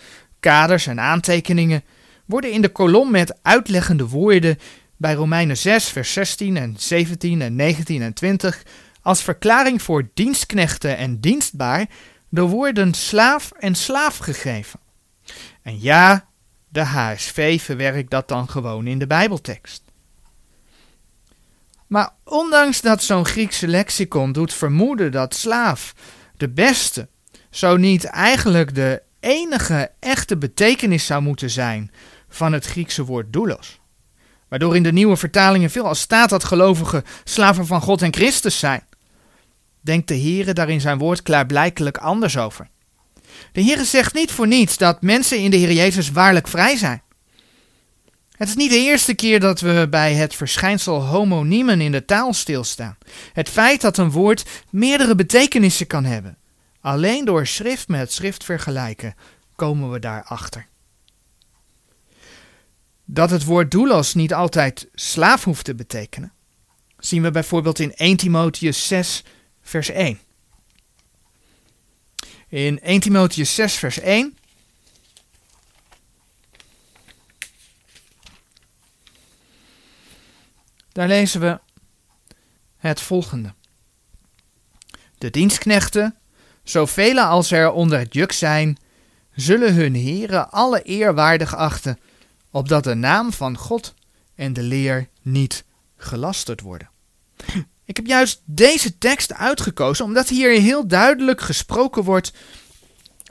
kaders 0.40 0.86
en 0.86 1.00
aantekeningen, 1.00 1.82
worden 2.24 2.52
in 2.52 2.62
de 2.62 2.68
kolom 2.68 3.10
met 3.10 3.38
uitleggende 3.42 4.06
woorden 4.06 4.58
bij 4.96 5.14
Romeinen 5.14 5.56
6, 5.56 5.88
vers 5.88 6.12
16 6.12 6.56
en 6.56 6.74
17 6.78 7.42
en 7.42 7.56
19 7.56 8.02
en 8.02 8.12
20 8.12 8.62
als 9.02 9.22
verklaring 9.22 9.82
voor 9.82 10.08
dienstknechten 10.14 10.96
en 10.96 11.20
dienstbaar 11.20 11.86
de 12.28 12.40
woorden 12.40 12.94
slaaf 12.94 13.52
en 13.58 13.74
slaaf 13.74 14.16
gegeven. 14.16 14.80
En 15.62 15.80
ja, 15.80 16.26
de 16.68 16.84
HSV 16.84 17.60
verwerkt 17.60 18.10
dat 18.10 18.28
dan 18.28 18.48
gewoon 18.48 18.86
in 18.86 18.98
de 18.98 19.06
Bijbeltekst. 19.06 19.82
Maar 21.86 22.12
ondanks 22.24 22.80
dat 22.80 23.02
zo'n 23.02 23.26
Griekse 23.26 23.66
lexicon 23.66 24.32
doet 24.32 24.54
vermoeden 24.54 25.12
dat 25.12 25.34
slaaf 25.34 25.94
de 26.36 26.48
beste, 26.48 27.08
zo 27.50 27.76
niet 27.76 28.04
eigenlijk 28.04 28.74
de 28.74 29.02
enige 29.20 29.90
echte 29.98 30.36
betekenis 30.36 31.06
zou 31.06 31.22
moeten 31.22 31.50
zijn 31.50 31.90
van 32.28 32.52
het 32.52 32.66
Griekse 32.66 33.04
woord 33.04 33.32
doulos. 33.32 33.80
Waardoor 34.48 34.76
in 34.76 34.82
de 34.82 34.92
nieuwe 34.92 35.16
vertalingen 35.16 35.70
veel 35.70 35.86
als 35.86 36.00
staat 36.00 36.30
dat 36.30 36.44
gelovigen 36.44 37.04
slaven 37.24 37.66
van 37.66 37.80
God 37.80 38.02
en 38.02 38.14
Christus 38.14 38.58
zijn. 38.58 38.82
Denkt 39.86 40.08
de 40.08 40.20
Heere 40.20 40.52
daar 40.52 40.68
in 40.68 40.80
zijn 40.80 40.98
woord 40.98 41.22
klaarblijkelijk 41.22 41.96
anders 41.96 42.36
over. 42.36 42.68
De 43.52 43.62
Heere 43.62 43.84
zegt 43.84 44.14
niet 44.14 44.30
voor 44.30 44.46
niets 44.46 44.76
dat 44.76 45.02
mensen 45.02 45.38
in 45.38 45.50
de 45.50 45.56
Heer 45.56 45.72
Jezus 45.72 46.10
waarlijk 46.10 46.48
vrij 46.48 46.76
zijn. 46.76 47.02
Het 48.36 48.48
is 48.48 48.54
niet 48.54 48.70
de 48.70 48.78
eerste 48.78 49.14
keer 49.14 49.40
dat 49.40 49.60
we 49.60 49.86
bij 49.90 50.14
het 50.14 50.34
verschijnsel 50.34 51.02
homoniemen 51.02 51.80
in 51.80 51.92
de 51.92 52.04
taal 52.04 52.32
stilstaan. 52.32 52.96
Het 53.32 53.48
feit 53.48 53.80
dat 53.80 53.96
een 53.96 54.10
woord 54.10 54.44
meerdere 54.70 55.14
betekenissen 55.14 55.86
kan 55.86 56.04
hebben. 56.04 56.36
Alleen 56.80 57.24
door 57.24 57.46
schrift 57.46 57.88
met 57.88 58.12
schrift 58.12 58.44
vergelijken 58.44 59.14
komen 59.56 59.90
we 59.90 59.98
daarachter. 59.98 60.66
Dat 63.04 63.30
het 63.30 63.44
woord 63.44 63.70
doulos 63.70 64.14
niet 64.14 64.34
altijd 64.34 64.88
slaaf 64.94 65.44
hoeft 65.44 65.64
te 65.64 65.74
betekenen, 65.74 66.32
zien 66.98 67.22
we 67.22 67.30
bijvoorbeeld 67.30 67.78
in 67.78 67.94
1 67.94 68.16
Timotheus 68.16 68.86
6, 68.86 69.24
vers 69.66 69.88
1. 69.90 70.20
In 72.48 72.80
1 72.80 73.00
Timotheus 73.00 73.54
6, 73.54 73.74
vers 73.74 73.98
1 73.98 74.36
Daar 80.92 81.08
lezen 81.08 81.40
we 81.40 81.60
het 82.76 83.00
volgende. 83.00 83.54
De 85.18 85.30
dienstknechten, 85.30 86.14
zoveel 86.62 87.20
als 87.20 87.50
er 87.50 87.70
onder 87.70 87.98
het 87.98 88.14
juk 88.14 88.32
zijn, 88.32 88.78
zullen 89.34 89.74
hun 89.74 89.94
heren 89.94 90.50
alle 90.50 90.82
eerwaardig 90.82 91.54
achten, 91.54 91.98
opdat 92.50 92.84
de 92.84 92.94
naam 92.94 93.32
van 93.32 93.56
God 93.56 93.94
en 94.34 94.52
de 94.52 94.62
leer 94.62 95.08
niet 95.22 95.64
gelasterd 95.96 96.60
worden. 96.60 96.88
Ik 97.86 97.96
heb 97.96 98.06
juist 98.06 98.40
deze 98.44 98.98
tekst 98.98 99.32
uitgekozen 99.32 100.04
omdat 100.04 100.28
hier 100.28 100.60
heel 100.60 100.86
duidelijk 100.86 101.40
gesproken 101.40 102.02
wordt 102.02 102.32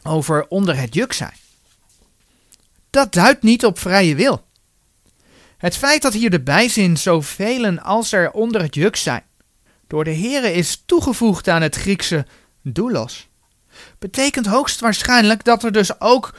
over 0.04 0.48
onder 0.48 0.78
het 0.78 0.94
juk 0.94 1.14
zijn. 1.14 1.34
Dat 2.90 3.14
duidt 3.14 3.44
niet 3.44 3.66
op 3.66 3.80
vrije 3.80 4.16
wil. 4.16 4.44
Het 5.58 5.78
feit 5.78 6.02
dat 6.02 6.14
hier 6.14 6.30
de 6.30 6.42
bijzin 6.42 6.98
zoveel 6.98 7.80
als 7.80 8.12
er 8.12 8.32
onder 8.32 8.62
het 8.62 8.76
juk 8.76 8.96
zijn, 8.96 9.24
door 9.88 10.04
de 10.04 10.16
Here 10.16 10.54
is 10.54 10.84
toegevoegd 10.86 11.48
aan 11.48 11.62
het 11.62 11.76
Griekse 11.76 12.26
doulos, 12.62 13.28
betekent 14.00 14.46
hoogstwaarschijnlijk 14.46 15.44
dat 15.44 15.64
er 15.64 15.72
dus 15.72 16.02
ook, 16.02 16.34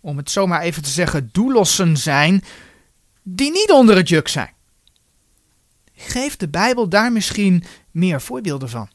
om 0.00 0.16
het 0.16 0.30
zomaar 0.30 0.60
even 0.60 0.82
te 0.82 0.90
zeggen, 0.90 1.28
doulossen 1.32 1.96
zijn 1.96 2.44
die 3.22 3.50
niet 3.50 3.70
onder 3.70 3.96
het 3.96 4.08
juk 4.08 4.28
zijn. 4.28 4.53
Geeft 5.94 6.40
de 6.40 6.48
Bijbel 6.48 6.88
daar 6.88 7.12
misschien 7.12 7.64
meer 7.90 8.20
voorbeelden 8.20 8.68
van? 8.68 8.88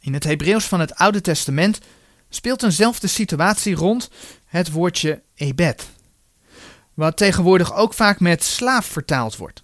In 0.00 0.14
het 0.14 0.24
Hebreeuws 0.24 0.64
van 0.64 0.80
het 0.80 0.94
Oude 0.94 1.20
Testament 1.20 1.78
speelt 2.28 2.62
eenzelfde 2.62 3.06
situatie 3.06 3.74
rond 3.74 4.10
het 4.46 4.70
woordje 4.70 5.22
ebed 5.34 5.88
wat 7.00 7.16
tegenwoordig 7.16 7.74
ook 7.74 7.94
vaak 7.94 8.20
met 8.20 8.44
slaaf 8.44 8.86
vertaald 8.86 9.36
wordt. 9.36 9.62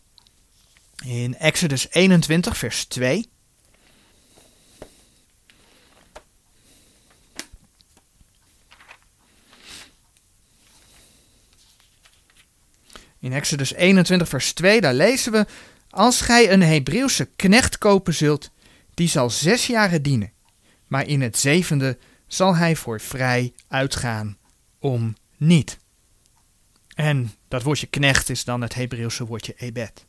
In 1.04 1.36
Exodus 1.36 1.90
21, 1.90 2.56
vers 2.56 2.84
2. 2.84 3.28
In 13.18 13.32
Exodus 13.32 13.72
21, 13.72 14.28
vers 14.28 14.52
2, 14.52 14.80
daar 14.80 14.94
lezen 14.94 15.32
we: 15.32 15.46
Als 15.96 16.20
gij 16.20 16.52
een 16.52 16.62
Hebreeuwse 16.62 17.28
knecht 17.36 17.78
kopen 17.78 18.14
zult, 18.14 18.50
die 18.94 19.08
zal 19.08 19.30
zes 19.30 19.66
jaren 19.66 20.02
dienen, 20.02 20.32
maar 20.86 21.06
in 21.06 21.22
het 21.22 21.38
zevende 21.38 21.98
zal 22.26 22.56
hij 22.56 22.76
voor 22.76 23.00
vrij 23.00 23.52
uitgaan 23.68 24.36
om 24.78 25.16
niet. 25.36 25.78
En 26.94 27.32
dat 27.48 27.62
woordje 27.62 27.86
knecht 27.86 28.28
is 28.28 28.44
dan 28.44 28.60
het 28.60 28.74
Hebreeuwse 28.74 29.26
woordje 29.26 29.54
ebed. 29.56 30.04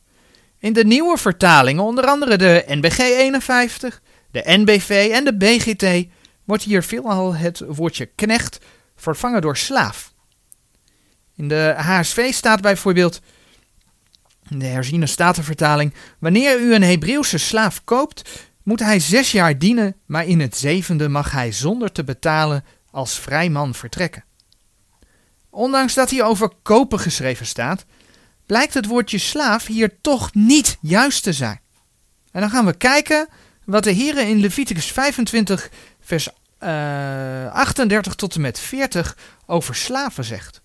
In 0.58 0.72
de 0.72 0.84
nieuwe 0.84 1.18
vertalingen, 1.18 1.82
onder 1.82 2.04
andere 2.06 2.36
de 2.36 2.64
NBG 2.66 2.98
51, 2.98 4.02
de 4.30 4.42
NBV 4.44 5.10
en 5.12 5.24
de 5.24 5.36
BGT, 5.36 6.08
wordt 6.44 6.62
hier 6.62 6.82
veelal 6.82 7.34
het 7.34 7.62
woordje 7.66 8.06
knecht 8.06 8.58
vervangen 8.96 9.40
door 9.40 9.56
slaaf. 9.56 10.12
In 11.36 11.48
de 11.48 11.74
HSV 11.76 12.32
staat 12.32 12.60
bijvoorbeeld, 12.60 13.20
in 14.50 14.58
de 14.58 14.66
herziene 14.66 15.06
statenvertaling, 15.06 15.94
wanneer 16.18 16.60
u 16.60 16.74
een 16.74 16.82
Hebreeuwse 16.82 17.38
slaaf 17.38 17.84
koopt, 17.84 18.30
moet 18.62 18.80
hij 18.80 19.00
zes 19.00 19.32
jaar 19.32 19.58
dienen, 19.58 19.96
maar 20.06 20.26
in 20.26 20.40
het 20.40 20.56
zevende 20.56 21.08
mag 21.08 21.30
hij 21.30 21.52
zonder 21.52 21.92
te 21.92 22.04
betalen 22.04 22.64
als 22.90 23.18
vrij 23.18 23.48
man 23.48 23.74
vertrekken. 23.74 24.24
Ondanks 25.50 25.94
dat 25.94 26.10
hier 26.10 26.24
over 26.24 26.52
kopen 26.62 26.98
geschreven 26.98 27.46
staat, 27.46 27.84
blijkt 28.46 28.74
het 28.74 28.86
woordje 28.86 29.18
slaaf 29.18 29.66
hier 29.66 30.00
toch 30.00 30.34
niet 30.34 30.78
juist 30.80 31.22
te 31.22 31.32
zijn. 31.32 31.60
En 32.32 32.40
dan 32.40 32.50
gaan 32.50 32.66
we 32.66 32.76
kijken 32.76 33.28
wat 33.64 33.84
de 33.84 33.90
Heer 33.90 34.18
in 34.18 34.40
Leviticus 34.40 34.92
25, 34.92 35.70
vers 36.00 36.28
uh, 36.62 37.44
eh, 37.44 37.52
38 37.52 38.14
tot 38.14 38.34
en 38.34 38.40
met 38.40 38.58
40 38.58 39.16
over 39.46 39.74
slaven 39.74 40.24
zegt. 40.24 40.62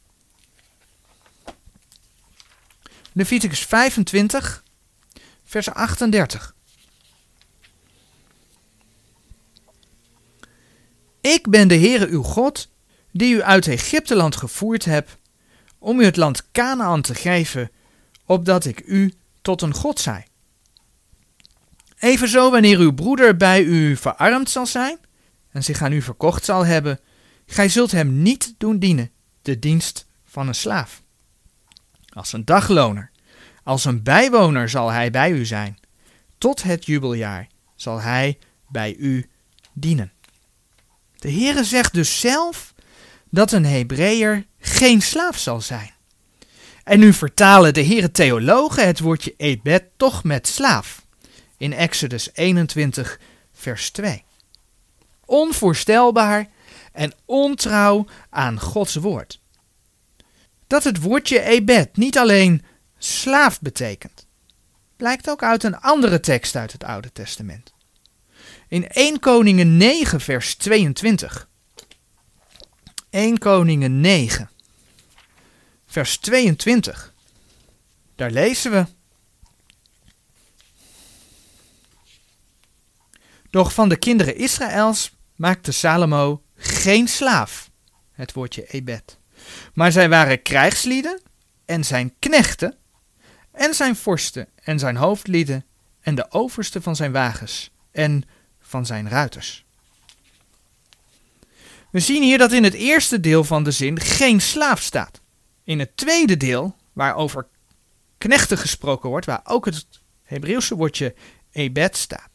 Leviticus 3.15 3.59
25, 3.59 4.63
vers 5.43 5.69
38. 5.69 6.55
Ik 11.21 11.49
ben 11.49 11.67
de 11.67 11.77
Heere 11.77 12.07
uw 12.07 12.21
God, 12.21 12.69
die 13.11 13.35
u 13.35 13.41
uit 13.41 13.67
Egypteland 13.67 14.35
gevoerd 14.35 14.85
heb, 14.85 15.17
om 15.77 15.99
u 15.99 16.05
het 16.05 16.15
land 16.15 16.51
Canaan 16.51 17.01
te 17.01 17.15
geven, 17.15 17.71
opdat 18.25 18.65
ik 18.65 18.83
u 18.85 19.13
tot 19.41 19.61
een 19.61 19.73
God 19.73 19.99
zij. 19.99 20.27
Evenzo 21.99 22.51
wanneer 22.51 22.79
uw 22.79 22.93
broeder 22.93 23.37
bij 23.37 23.63
u 23.63 23.97
verarmd 23.97 24.49
zal 24.49 24.65
zijn 24.65 24.97
en 25.51 25.63
zich 25.63 25.81
aan 25.81 25.91
u 25.91 26.01
verkocht 26.01 26.45
zal 26.45 26.65
hebben, 26.65 26.99
gij 27.45 27.69
zult 27.69 27.91
hem 27.91 28.21
niet 28.21 28.53
doen 28.57 28.79
dienen, 28.79 29.11
de 29.41 29.59
dienst 29.59 30.05
van 30.25 30.47
een 30.47 30.55
slaaf. 30.55 31.02
Als 32.13 32.33
een 32.33 32.45
dagloner, 32.45 33.11
als 33.63 33.85
een 33.85 34.03
bijwoner 34.03 34.69
zal 34.69 34.91
hij 34.91 35.11
bij 35.11 35.31
u 35.31 35.45
zijn. 35.45 35.77
Tot 36.37 36.63
het 36.63 36.85
jubeljaar 36.85 37.47
zal 37.75 38.01
hij 38.01 38.37
bij 38.67 38.95
u 38.95 39.29
dienen. 39.73 40.11
De 41.19 41.31
Heere 41.31 41.63
zegt 41.63 41.93
dus 41.93 42.19
zelf 42.19 42.73
dat 43.29 43.51
een 43.51 43.65
Hebreeër 43.65 44.45
geen 44.59 45.01
slaaf 45.01 45.37
zal 45.37 45.61
zijn. 45.61 45.91
En 46.83 46.99
nu 46.99 47.13
vertalen 47.13 47.73
de 47.73 47.81
heren 47.81 48.11
theologen 48.11 48.87
het 48.87 48.99
woordje 48.99 49.33
ebed 49.37 49.83
toch 49.97 50.23
met 50.23 50.47
slaaf. 50.47 51.05
In 51.57 51.73
Exodus 51.73 52.29
21, 52.33 53.19
vers 53.53 53.91
2. 53.91 54.23
Onvoorstelbaar 55.25 56.47
en 56.91 57.13
ontrouw 57.25 58.05
aan 58.29 58.59
Gods 58.59 58.95
woord. 58.95 59.39
Dat 60.73 60.83
het 60.83 61.01
woordje 61.01 61.39
ebed 61.39 61.97
niet 61.97 62.17
alleen 62.17 62.63
slaaf 62.97 63.61
betekent, 63.61 64.25
blijkt 64.95 65.29
ook 65.29 65.43
uit 65.43 65.63
een 65.63 65.77
andere 65.77 66.19
tekst 66.19 66.55
uit 66.55 66.71
het 66.71 66.83
Oude 66.83 67.11
Testament. 67.11 67.73
In 68.67 68.87
1 68.87 69.19
Koningen 69.19 69.77
9, 69.77 70.21
vers 70.21 70.55
22 70.55 71.47
1 73.09 73.37
Koningen 73.37 74.01
9, 74.01 74.49
vers 75.85 76.17
22. 76.17 77.13
Daar 78.15 78.31
lezen 78.31 78.71
we. 78.71 78.85
Doch 83.49 83.73
van 83.73 83.89
de 83.89 83.97
kinderen 83.97 84.35
Israëls 84.35 85.11
maakte 85.35 85.71
Salomo 85.71 86.41
geen 86.55 87.07
slaaf, 87.07 87.69
het 88.11 88.33
woordje 88.33 88.67
ebed. 88.67 89.21
Maar 89.73 89.91
zij 89.91 90.09
waren 90.09 90.41
krijgslieden 90.41 91.21
en 91.65 91.83
zijn 91.83 92.13
knechten 92.19 92.75
en 93.51 93.73
zijn 93.73 93.95
vorsten 93.95 94.47
en 94.63 94.79
zijn 94.79 94.95
hoofdlieden 94.95 95.65
en 96.01 96.15
de 96.15 96.31
overste 96.31 96.81
van 96.81 96.95
zijn 96.95 97.11
wagens 97.11 97.71
en 97.91 98.23
van 98.61 98.85
zijn 98.85 99.09
ruiters. 99.09 99.65
We 101.89 101.99
zien 101.99 102.23
hier 102.23 102.37
dat 102.37 102.51
in 102.51 102.63
het 102.63 102.73
eerste 102.73 103.19
deel 103.19 103.43
van 103.43 103.63
de 103.63 103.71
zin 103.71 103.99
geen 103.99 104.41
slaaf 104.41 104.81
staat. 104.81 105.21
In 105.63 105.79
het 105.79 105.97
tweede 105.97 106.37
deel, 106.37 106.75
waar 106.93 107.15
over 107.15 107.47
knechten 108.17 108.57
gesproken 108.57 109.09
wordt, 109.09 109.25
waar 109.25 109.41
ook 109.43 109.65
het 109.65 109.85
Hebreeuwse 110.23 110.75
woordje 110.75 111.15
ebed 111.51 111.97
staat, 111.97 112.29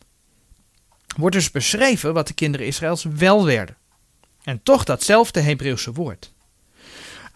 wordt 1.16 1.34
dus 1.36 1.50
beschreven 1.50 2.14
wat 2.14 2.26
de 2.26 2.34
kinderen 2.34 2.66
Israëls 2.66 3.04
wel 3.04 3.44
werden. 3.44 3.76
En 4.42 4.62
toch 4.62 4.84
datzelfde 4.84 5.40
Hebreeuwse 5.40 5.92
woord. 5.92 6.32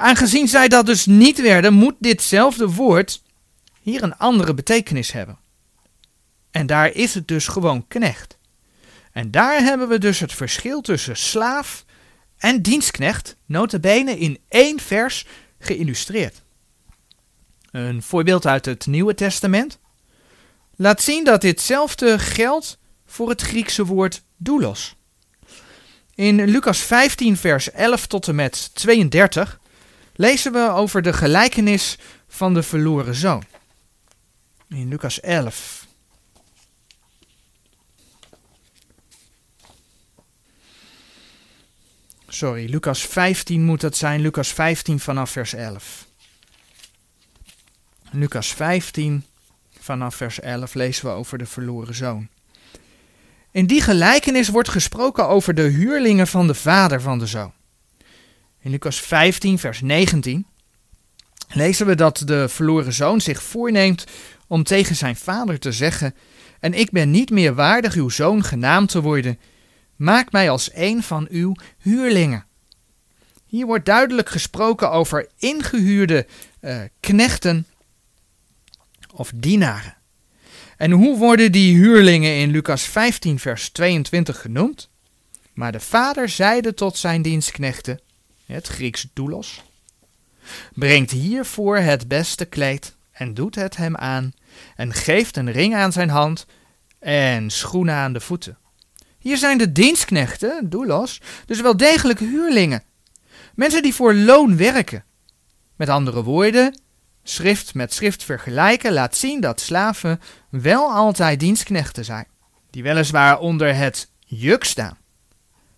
Aangezien 0.03 0.49
zij 0.49 0.69
dat 0.69 0.87
dus 0.87 1.07
niet 1.07 1.41
werden, 1.41 1.73
moet 1.73 1.95
ditzelfde 1.99 2.69
woord 2.69 3.23
hier 3.83 4.03
een 4.03 4.17
andere 4.17 4.55
betekenis 4.55 5.13
hebben. 5.13 5.39
En 6.51 6.67
daar 6.67 6.93
is 6.93 7.15
het 7.15 7.29
dus 7.29 7.47
gewoon 7.47 7.89
knecht. 7.89 8.37
En 9.13 9.31
daar 9.31 9.61
hebben 9.61 9.89
we 9.89 9.99
dus 9.99 10.19
het 10.21 10.33
verschil 10.33 10.81
tussen 10.81 11.17
slaaf 11.17 11.85
en 12.39 12.63
dienstknecht, 12.63 13.37
notabene 13.47 14.19
in 14.19 14.39
één 14.49 14.81
vers 14.81 15.27
geïllustreerd. 15.59 16.43
Een 17.71 18.03
voorbeeld 18.03 18.47
uit 18.47 18.65
het 18.65 18.87
Nieuwe 18.87 19.15
Testament 19.15 19.79
laat 20.77 21.03
zien 21.03 21.25
dat 21.25 21.41
ditzelfde 21.41 22.19
geldt 22.19 22.79
voor 23.07 23.29
het 23.29 23.43
Griekse 23.43 23.85
woord 23.85 24.23
doulos. 24.37 24.95
In 26.15 26.45
Lucas 26.45 26.79
15, 26.79 27.37
vers 27.37 27.71
11 27.71 28.07
tot 28.07 28.29
en 28.29 28.35
met 28.35 28.71
32 28.75 29.61
lezen 30.23 30.53
we 30.53 30.71
over 30.71 31.03
de 31.03 31.13
gelijkenis 31.13 31.99
van 32.29 32.55
de 32.55 32.63
verloren 32.63 33.15
zoon. 33.15 33.45
In 34.69 34.89
Lucas 34.89 35.21
11. 35.21 35.87
Sorry, 42.29 42.71
Lucas 42.71 43.07
15 43.07 43.63
moet 43.63 43.81
dat 43.81 43.97
zijn. 43.97 44.21
Lucas 44.21 44.53
15 44.53 45.01
vanaf 45.01 45.31
vers 45.31 45.55
11. 45.55 46.07
Lucas 48.11 48.53
15 48.53 49.25
vanaf 49.79 50.15
vers 50.15 50.41
11 50.41 50.75
lezen 50.75 51.05
we 51.05 51.11
over 51.11 51.39
de 51.39 51.47
verloren 51.47 51.95
zoon. 51.95 52.29
In 53.51 53.67
die 53.67 53.81
gelijkenis 53.81 54.49
wordt 54.49 54.69
gesproken 54.69 55.29
over 55.29 55.55
de 55.55 55.63
huurlingen 55.69 56.27
van 56.27 56.47
de 56.47 56.55
vader 56.55 57.01
van 57.01 57.19
de 57.19 57.27
zoon. 57.27 57.53
In 58.63 58.71
Lucas 58.71 59.01
15, 59.01 59.59
vers 59.59 59.81
19 59.81 60.47
lezen 61.49 61.87
we 61.87 61.95
dat 61.95 62.23
de 62.25 62.49
verloren 62.49 62.93
zoon 62.93 63.21
zich 63.21 63.43
voorneemt 63.43 64.05
om 64.47 64.63
tegen 64.63 64.97
zijn 64.97 65.17
vader 65.17 65.59
te 65.59 65.73
zeggen: 65.73 66.15
En 66.61 66.75
ik 66.75 66.91
ben 66.91 67.11
niet 67.11 67.31
meer 67.31 67.55
waardig 67.55 67.95
uw 67.95 68.09
zoon 68.09 68.45
genaamd 68.45 68.89
te 68.91 69.01
worden. 69.01 69.39
Maak 69.97 70.33
mij 70.33 70.51
als 70.51 70.71
een 70.75 71.03
van 71.03 71.27
uw 71.31 71.55
huurlingen. 71.79 72.45
Hier 73.47 73.67
wordt 73.67 73.87
duidelijk 73.87 74.29
gesproken 74.29 74.91
over 74.91 75.29
ingehuurde 75.39 76.27
uh, 76.61 76.81
knechten 77.01 77.67
of 79.13 79.33
dienaren. 79.35 79.97
En 80.77 80.91
hoe 80.91 81.19
worden 81.19 81.53
die 81.53 81.77
huurlingen 81.77 82.37
in 82.37 82.51
Lucas 82.51 82.83
15, 82.83 83.39
vers 83.39 83.69
22 83.69 84.41
genoemd? 84.41 84.89
Maar 85.53 85.73
de 85.73 85.81
vader 85.81 86.29
zeide 86.29 86.75
tot 86.75 86.97
zijn 86.97 87.23
dienstknechten, 87.23 88.01
het 88.53 88.67
Griekse 88.67 89.09
doulos, 89.13 89.63
brengt 90.75 91.11
hiervoor 91.11 91.77
het 91.77 92.09
beste 92.09 92.45
kleed 92.45 92.95
en 93.13 93.35
doet 93.35 93.55
het 93.55 93.77
hem 93.77 93.97
aan 93.97 94.33
en 94.77 94.93
geeft 94.93 95.37
een 95.37 95.53
ring 95.53 95.75
aan 95.75 95.93
zijn 95.93 96.09
hand 96.09 96.47
en 96.99 97.51
schoenen 97.51 97.95
aan 97.95 98.13
de 98.13 98.21
voeten. 98.21 98.59
Hier 99.19 99.37
zijn 99.37 99.59
de 99.59 99.73
dienstknechten, 99.73 100.71
doulos, 100.71 101.21
dus 101.47 101.61
wel 101.61 101.77
degelijk 101.77 102.19
huurlingen. 102.19 102.83
Mensen 103.55 103.83
die 103.83 103.95
voor 103.95 104.15
loon 104.15 104.57
werken. 104.57 105.05
Met 105.77 105.89
andere 105.89 106.23
woorden, 106.23 106.81
schrift 107.23 107.75
met 107.75 107.93
schrift 107.95 108.25
vergelijken 108.25 108.93
laat 108.93 109.17
zien 109.17 109.41
dat 109.41 109.61
slaven 109.61 110.21
wel 110.49 110.93
altijd 110.93 111.41
dienstknechten 111.41 112.05
zijn, 112.05 112.27
die 112.71 112.83
weliswaar 112.83 113.39
onder 113.39 113.77
het 113.77 114.09
juk 114.19 114.65
staan. 114.65 114.99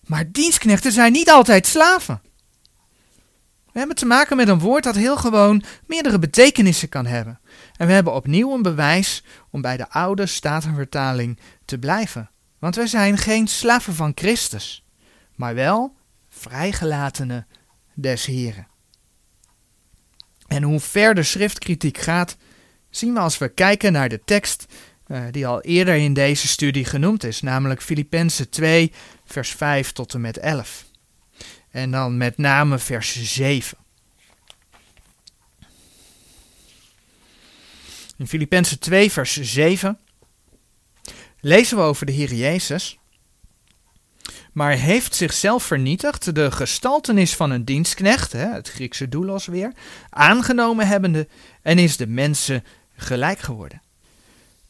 Maar 0.00 0.30
dienstknechten 0.30 0.92
zijn 0.92 1.12
niet 1.12 1.30
altijd 1.30 1.66
slaven. 1.66 2.20
We 3.74 3.80
hebben 3.80 3.98
te 3.98 4.06
maken 4.06 4.36
met 4.36 4.48
een 4.48 4.58
woord 4.58 4.84
dat 4.84 4.94
heel 4.94 5.16
gewoon 5.16 5.62
meerdere 5.86 6.18
betekenissen 6.18 6.88
kan 6.88 7.06
hebben. 7.06 7.40
En 7.76 7.86
we 7.86 7.92
hebben 7.92 8.14
opnieuw 8.14 8.54
een 8.54 8.62
bewijs 8.62 9.22
om 9.50 9.60
bij 9.60 9.76
de 9.76 9.90
oude 9.90 10.26
statenvertaling 10.26 11.38
te 11.64 11.78
blijven. 11.78 12.30
Want 12.58 12.76
we 12.76 12.86
zijn 12.86 13.18
geen 13.18 13.48
slaven 13.48 13.94
van 13.94 14.12
Christus, 14.14 14.84
maar 15.34 15.54
wel 15.54 15.94
vrijgelatenen 16.28 17.46
des 17.94 18.26
Heren. 18.26 18.66
En 20.46 20.62
hoe 20.62 20.80
ver 20.80 21.14
de 21.14 21.22
schriftkritiek 21.22 21.98
gaat, 21.98 22.36
zien 22.90 23.14
we 23.14 23.20
als 23.20 23.38
we 23.38 23.48
kijken 23.48 23.92
naar 23.92 24.08
de 24.08 24.20
tekst 24.24 24.66
uh, 25.06 25.22
die 25.30 25.46
al 25.46 25.60
eerder 25.60 25.94
in 25.94 26.14
deze 26.14 26.48
studie 26.48 26.84
genoemd 26.84 27.24
is, 27.24 27.40
namelijk 27.40 27.82
Filippenzen 27.82 28.50
2, 28.50 28.92
vers 29.24 29.50
5 29.50 29.92
tot 29.92 30.14
en 30.14 30.20
met 30.20 30.38
11. 30.38 30.84
En 31.74 31.90
dan 31.90 32.16
met 32.16 32.38
name 32.38 32.78
vers 32.78 33.22
7. 33.22 33.78
In 38.16 38.26
Filippenzen 38.26 38.78
2, 38.78 39.12
vers 39.12 39.40
7 39.40 39.98
lezen 41.40 41.76
we 41.76 41.82
over 41.82 42.06
de 42.06 42.12
Heer 42.12 42.34
Jezus. 42.34 42.98
Maar 44.52 44.72
heeft 44.72 45.14
zichzelf 45.14 45.64
vernietigd, 45.64 46.34
de 46.34 46.50
gestaltenis 46.50 47.36
van 47.36 47.50
een 47.50 47.64
dienstknecht, 47.64 48.32
hè, 48.32 48.52
het 48.52 48.70
Griekse 48.70 49.08
doulos 49.08 49.46
weer, 49.46 49.72
aangenomen 50.10 50.86
hebbende 50.86 51.28
en 51.62 51.78
is 51.78 51.96
de 51.96 52.06
mensen 52.06 52.64
gelijk 52.96 53.38
geworden. 53.38 53.82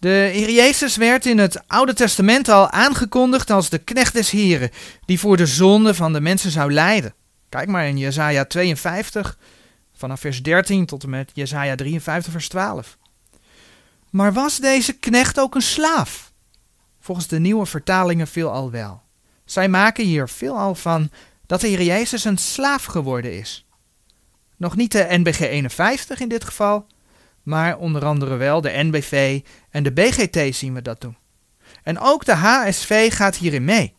De 0.04 0.30
Heer 0.32 0.50
Jezus 0.50 0.96
werd 0.96 1.26
in 1.26 1.38
het 1.38 1.68
Oude 1.68 1.94
Testament 1.94 2.48
al 2.48 2.70
aangekondigd 2.70 3.50
als 3.50 3.68
de 3.68 3.78
knecht 3.78 4.12
des 4.12 4.30
Heren, 4.30 4.70
die 5.04 5.18
voor 5.18 5.36
de 5.36 5.46
zonde 5.46 5.94
van 5.94 6.12
de 6.12 6.20
mensen 6.20 6.50
zou 6.50 6.72
lijden. 6.72 7.14
Kijk 7.48 7.68
maar 7.68 7.86
in 7.86 7.98
Jesaja 7.98 8.44
52, 8.44 9.38
vanaf 9.96 10.20
vers 10.20 10.42
13 10.42 10.86
tot 10.86 11.02
en 11.02 11.10
met 11.10 11.30
Jesaja 11.34 11.74
53, 11.74 12.32
vers 12.32 12.48
12. 12.48 12.96
Maar 14.10 14.32
was 14.32 14.58
deze 14.58 14.92
knecht 14.92 15.40
ook 15.40 15.54
een 15.54 15.62
slaaf? 15.62 16.32
Volgens 17.00 17.26
de 17.26 17.38
nieuwe 17.38 17.66
vertalingen 17.66 18.26
veelal 18.26 18.70
wel. 18.70 19.02
Zij 19.44 19.68
maken 19.68 20.04
hier 20.04 20.28
veelal 20.28 20.74
van 20.74 21.10
dat 21.46 21.60
de 21.60 21.68
Heer 21.68 21.82
Jezus 21.82 22.24
een 22.24 22.38
slaaf 22.38 22.84
geworden 22.84 23.38
is. 23.38 23.64
Nog 24.56 24.76
niet 24.76 24.92
de 24.92 25.06
NBG 25.08 25.40
51 25.40 26.20
in 26.20 26.28
dit 26.28 26.44
geval, 26.44 26.86
maar 27.44 27.76
onder 27.76 28.04
andere 28.04 28.36
wel 28.36 28.60
de 28.60 28.70
NBV 28.74 29.40
en 29.70 29.82
de 29.82 29.92
BGT 29.92 30.56
zien 30.56 30.74
we 30.74 30.82
dat 30.82 31.00
doen. 31.00 31.16
En 31.82 31.98
ook 31.98 32.24
de 32.24 32.34
HSV 32.34 33.14
gaat 33.14 33.36
hierin 33.36 33.64
mee. 33.64 33.94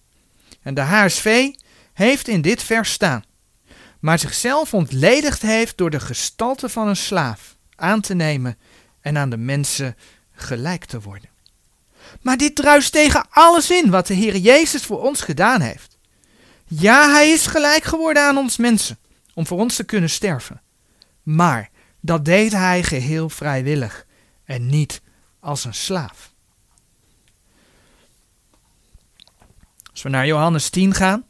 En 0.61 0.73
de 0.73 0.81
HSV 0.81 1.51
heeft 1.93 2.27
in 2.27 2.41
dit 2.41 2.63
vers 2.63 2.91
staan, 2.91 3.23
maar 3.99 4.19
zichzelf 4.19 4.73
ontledigd 4.73 5.41
heeft 5.41 5.77
door 5.77 5.89
de 5.89 5.99
gestalte 5.99 6.69
van 6.69 6.87
een 6.87 6.95
slaaf 6.95 7.55
aan 7.75 8.01
te 8.01 8.13
nemen 8.13 8.57
en 9.01 9.17
aan 9.17 9.29
de 9.29 9.37
mensen 9.37 9.97
gelijk 10.33 10.85
te 10.85 11.01
worden. 11.01 11.29
Maar 12.21 12.37
dit 12.37 12.55
druist 12.55 12.91
tegen 12.91 13.25
alles 13.29 13.71
in 13.71 13.89
wat 13.89 14.07
de 14.07 14.13
Heer 14.13 14.37
Jezus 14.37 14.83
voor 14.83 15.01
ons 15.01 15.21
gedaan 15.21 15.61
heeft. 15.61 15.97
Ja, 16.67 17.11
hij 17.11 17.29
is 17.29 17.47
gelijk 17.47 17.83
geworden 17.83 18.23
aan 18.23 18.37
ons 18.37 18.57
mensen, 18.57 18.97
om 19.33 19.47
voor 19.47 19.59
ons 19.59 19.75
te 19.75 19.83
kunnen 19.83 20.09
sterven. 20.09 20.61
Maar 21.23 21.69
dat 22.05 22.25
deed 22.25 22.51
hij 22.51 22.83
geheel 22.83 23.29
vrijwillig 23.29 24.05
en 24.43 24.67
niet 24.67 25.01
als 25.39 25.63
een 25.63 25.73
slaaf. 25.73 26.31
Als 29.91 30.01
we 30.01 30.09
naar 30.09 30.25
Johannes 30.25 30.69
10 30.69 30.93
gaan. 30.93 31.25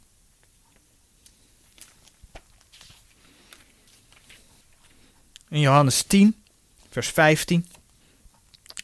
In 5.50 5.60
Johannes 5.60 6.04
10, 6.04 6.36
vers 6.90 7.10
15, 7.10 7.68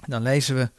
dan 0.06 0.22
lezen 0.22 0.56
we: 0.56 0.70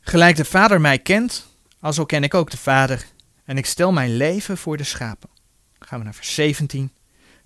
Gelijk 0.00 0.36
de 0.36 0.44
Vader 0.44 0.80
mij 0.80 0.98
kent, 0.98 1.46
alzo 1.80 2.04
ken 2.04 2.24
ik 2.24 2.34
ook 2.34 2.50
de 2.50 2.56
Vader, 2.56 3.06
en 3.44 3.56
ik 3.56 3.66
stel 3.66 3.92
mijn 3.92 4.16
leven 4.16 4.58
voor 4.58 4.76
de 4.76 4.84
schapen. 4.84 5.28
Dan 5.78 5.88
gaan 5.88 5.98
we 5.98 6.04
naar 6.04 6.14
vers 6.14 6.34
17. 6.34 6.92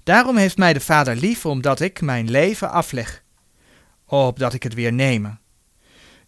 Daarom 0.09 0.37
heeft 0.37 0.57
mij 0.57 0.73
de 0.73 0.81
Vader 0.81 1.17
lief, 1.17 1.47
omdat 1.47 1.81
ik 1.81 2.01
mijn 2.01 2.31
leven 2.31 2.71
afleg, 2.71 3.23
opdat 4.05 4.55
ik 4.55 4.63
het 4.63 4.75
weer 4.75 4.93
nemen. 4.93 5.41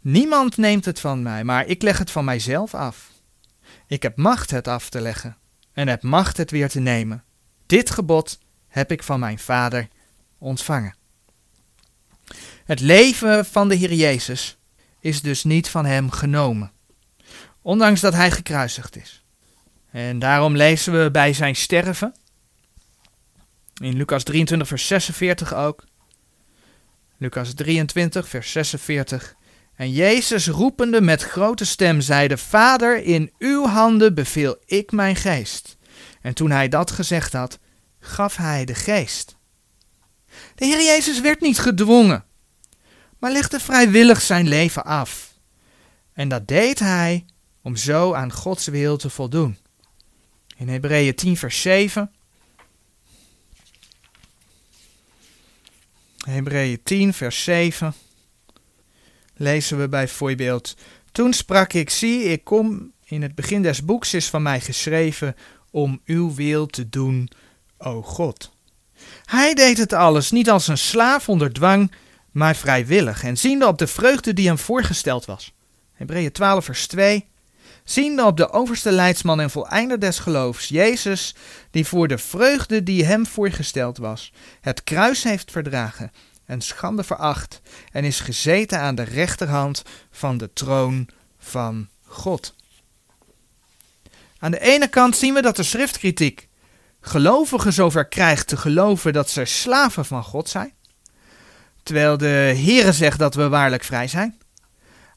Niemand 0.01 0.57
neemt 0.57 0.85
het 0.85 1.01
van 1.01 1.23
mij, 1.23 1.45
maar 1.45 1.67
ik 1.67 1.83
leg 1.83 1.99
het 1.99 2.11
van 2.11 2.25
mijzelf 2.25 2.75
af. 2.75 3.11
Ik 3.87 4.03
heb 4.03 4.17
macht 4.17 4.51
het 4.51 4.69
af 4.69 4.89
te 4.89 5.01
leggen 5.01 5.37
en 5.73 5.89
heb 5.89 6.03
macht 6.03 6.37
het 6.37 6.51
weer 6.51 6.69
te 6.69 6.81
nemen. 6.81 7.25
Dit 7.67 7.91
gebod 7.91 8.39
heb 8.69 8.93
ik 8.93 9.03
van 9.03 9.21
mijn 9.21 9.39
Vader 9.39 9.89
ontvangen. 10.39 10.95
Het 12.65 12.81
leven 12.81 13.47
van 13.47 13.69
de 13.69 13.75
Heer 13.75 13.93
Jezus 13.93 14.57
is 14.99 15.23
dus 15.23 15.45
niet 15.45 15.69
van 15.69 15.87
Hem 15.87 16.11
genomen. 16.11 16.73
ondanks 17.63 18.01
dat 18.01 18.15
hij 18.15 18.31
gekruisigd 18.31 18.97
is. 18.97 19.23
En 19.91 20.19
daarom 20.19 20.57
lezen 20.57 21.03
we 21.03 21.11
bij 21.11 21.33
zijn 21.33 21.57
sterven, 21.57 22.15
in 23.81 23.97
Lucas 23.97 24.23
23, 24.25 24.69
vers 24.69 24.87
46 24.87 25.55
ook, 25.55 25.85
Lucas 27.17 27.55
23, 27.55 28.29
vers 28.29 28.53
46. 28.53 29.35
En 29.75 29.93
Jezus 29.93 30.49
roepende 30.49 31.01
met 31.01 31.23
grote 31.23 31.65
stem 31.65 32.01
zeide, 32.01 32.39
Vader, 32.39 33.03
in 33.03 33.33
uw 33.39 33.67
handen 33.67 34.15
beveel 34.15 34.57
ik 34.67 34.93
mijn 34.93 35.17
geest. 35.17 35.77
En 36.21 36.35
toen 36.35 36.51
hij 36.51 36.69
dat 36.69 36.91
gezegd 36.91 37.33
had, 37.33 37.59
gaf 38.01 38.37
hij 38.37 38.65
de 38.65 38.75
geest. 38.75 39.37
De 40.55 40.65
Heer 40.65 40.83
Jezus 40.85 41.21
werd 41.21 41.41
niet 41.41 41.59
gedwongen, 41.59 42.25
maar 43.19 43.33
legde 43.33 43.61
vrijwillig 43.61 44.21
zijn 44.21 44.49
leven 44.49 44.85
af. 44.85 45.35
En 46.13 46.29
dat 46.29 46.49
deed 46.49 46.79
hij 46.79 47.25
om 47.63 47.77
zo 47.77 48.15
aan 48.15 48.33
Gods 48.33 48.67
wil 48.67 48.97
te 48.97 49.11
voldoen. 49.11 49.59
In 50.57 50.69
Hebreeën 50.69 51.15
10, 51.15 51.37
vers 51.37 51.61
7. 51.61 52.13
Hebreeën 56.27 56.81
10, 56.83 57.15
vers 57.15 57.45
7. 57.45 57.95
Lezen 59.35 59.79
we 59.79 59.89
bijvoorbeeld: 59.89 60.77
Toen 61.13 61.33
sprak 61.33 61.73
ik: 61.73 61.91
Zie, 61.91 62.25
ik 62.25 62.45
kom. 62.45 62.93
In 63.05 63.23
het 63.23 63.35
begin 63.35 63.63
des 63.63 63.85
boeks 63.85 64.15
is 64.15 64.29
van 64.29 64.43
mij 64.43 64.61
geschreven 64.61 65.37
om 65.71 66.01
uw 66.05 66.35
wil 66.35 66.67
te 66.67 66.89
doen, 66.89 67.31
o 67.79 68.03
God. 68.03 68.51
Hij 69.25 69.55
deed 69.55 69.79
het 69.79 69.93
alles 69.93 70.31
niet 70.31 70.51
als 70.51 70.69
een 70.69 70.79
slaaf 70.79 71.29
onder 71.29 71.53
dwang, 71.53 71.93
maar 72.31 72.57
vrijwillig 72.57 73.25
en 73.25 73.39
ziende 73.39 73.67
op 73.67 73.79
de 73.79 73.87
vreugde 73.87 74.33
die 74.33 74.47
hem 74.47 74.59
voorgesteld 74.59 75.25
was. 75.25 75.53
Hebreeën 75.93 76.33
12, 76.33 76.65
vers 76.65 76.87
2. 76.87 77.30
Ziende 77.91 78.25
op 78.25 78.37
de 78.37 78.51
overste 78.51 78.93
leidsman 78.93 79.41
en 79.41 79.51
voleinder 79.51 80.01
des 80.01 80.19
geloofs, 80.19 80.69
Jezus, 80.69 81.35
die 81.71 81.87
voor 81.87 82.09
de 82.09 82.19
vreugde 82.19 82.83
die 82.83 83.05
hem 83.05 83.27
voorgesteld 83.27 83.99
was, 83.99 84.33
het 84.61 84.85
kruis 84.85 85.23
heeft 85.23 85.51
verdragen 85.51 86.13
en 86.45 86.61
schande 86.61 87.05
veracht 87.05 87.61
en 87.93 88.05
is 88.05 88.21
gezeten 88.21 88.81
aan 88.81 88.95
de 88.95 89.03
rechterhand 89.03 89.83
van 90.11 90.39
de 90.39 90.53
troon 90.53 91.09
van 91.39 91.89
God. 92.05 92.55
Aan 94.39 94.51
de 94.51 94.61
ene 94.61 94.89
kant 94.89 95.17
zien 95.17 95.35
we 95.35 95.43
dat 95.43 95.57
de 95.57 95.63
schriftkritiek 95.63 96.49
gelovigen 97.01 97.73
zover 97.73 98.07
krijgt 98.07 98.47
te 98.47 98.57
geloven 98.57 99.13
dat 99.13 99.31
ze 99.31 99.45
slaven 99.45 100.05
van 100.05 100.23
God 100.23 100.49
zijn, 100.49 100.73
terwijl 101.83 102.17
de 102.17 102.53
Heere 102.57 102.93
zegt 102.93 103.19
dat 103.19 103.35
we 103.35 103.49
waarlijk 103.49 103.85
vrij 103.85 104.09
zijn. 104.09 104.39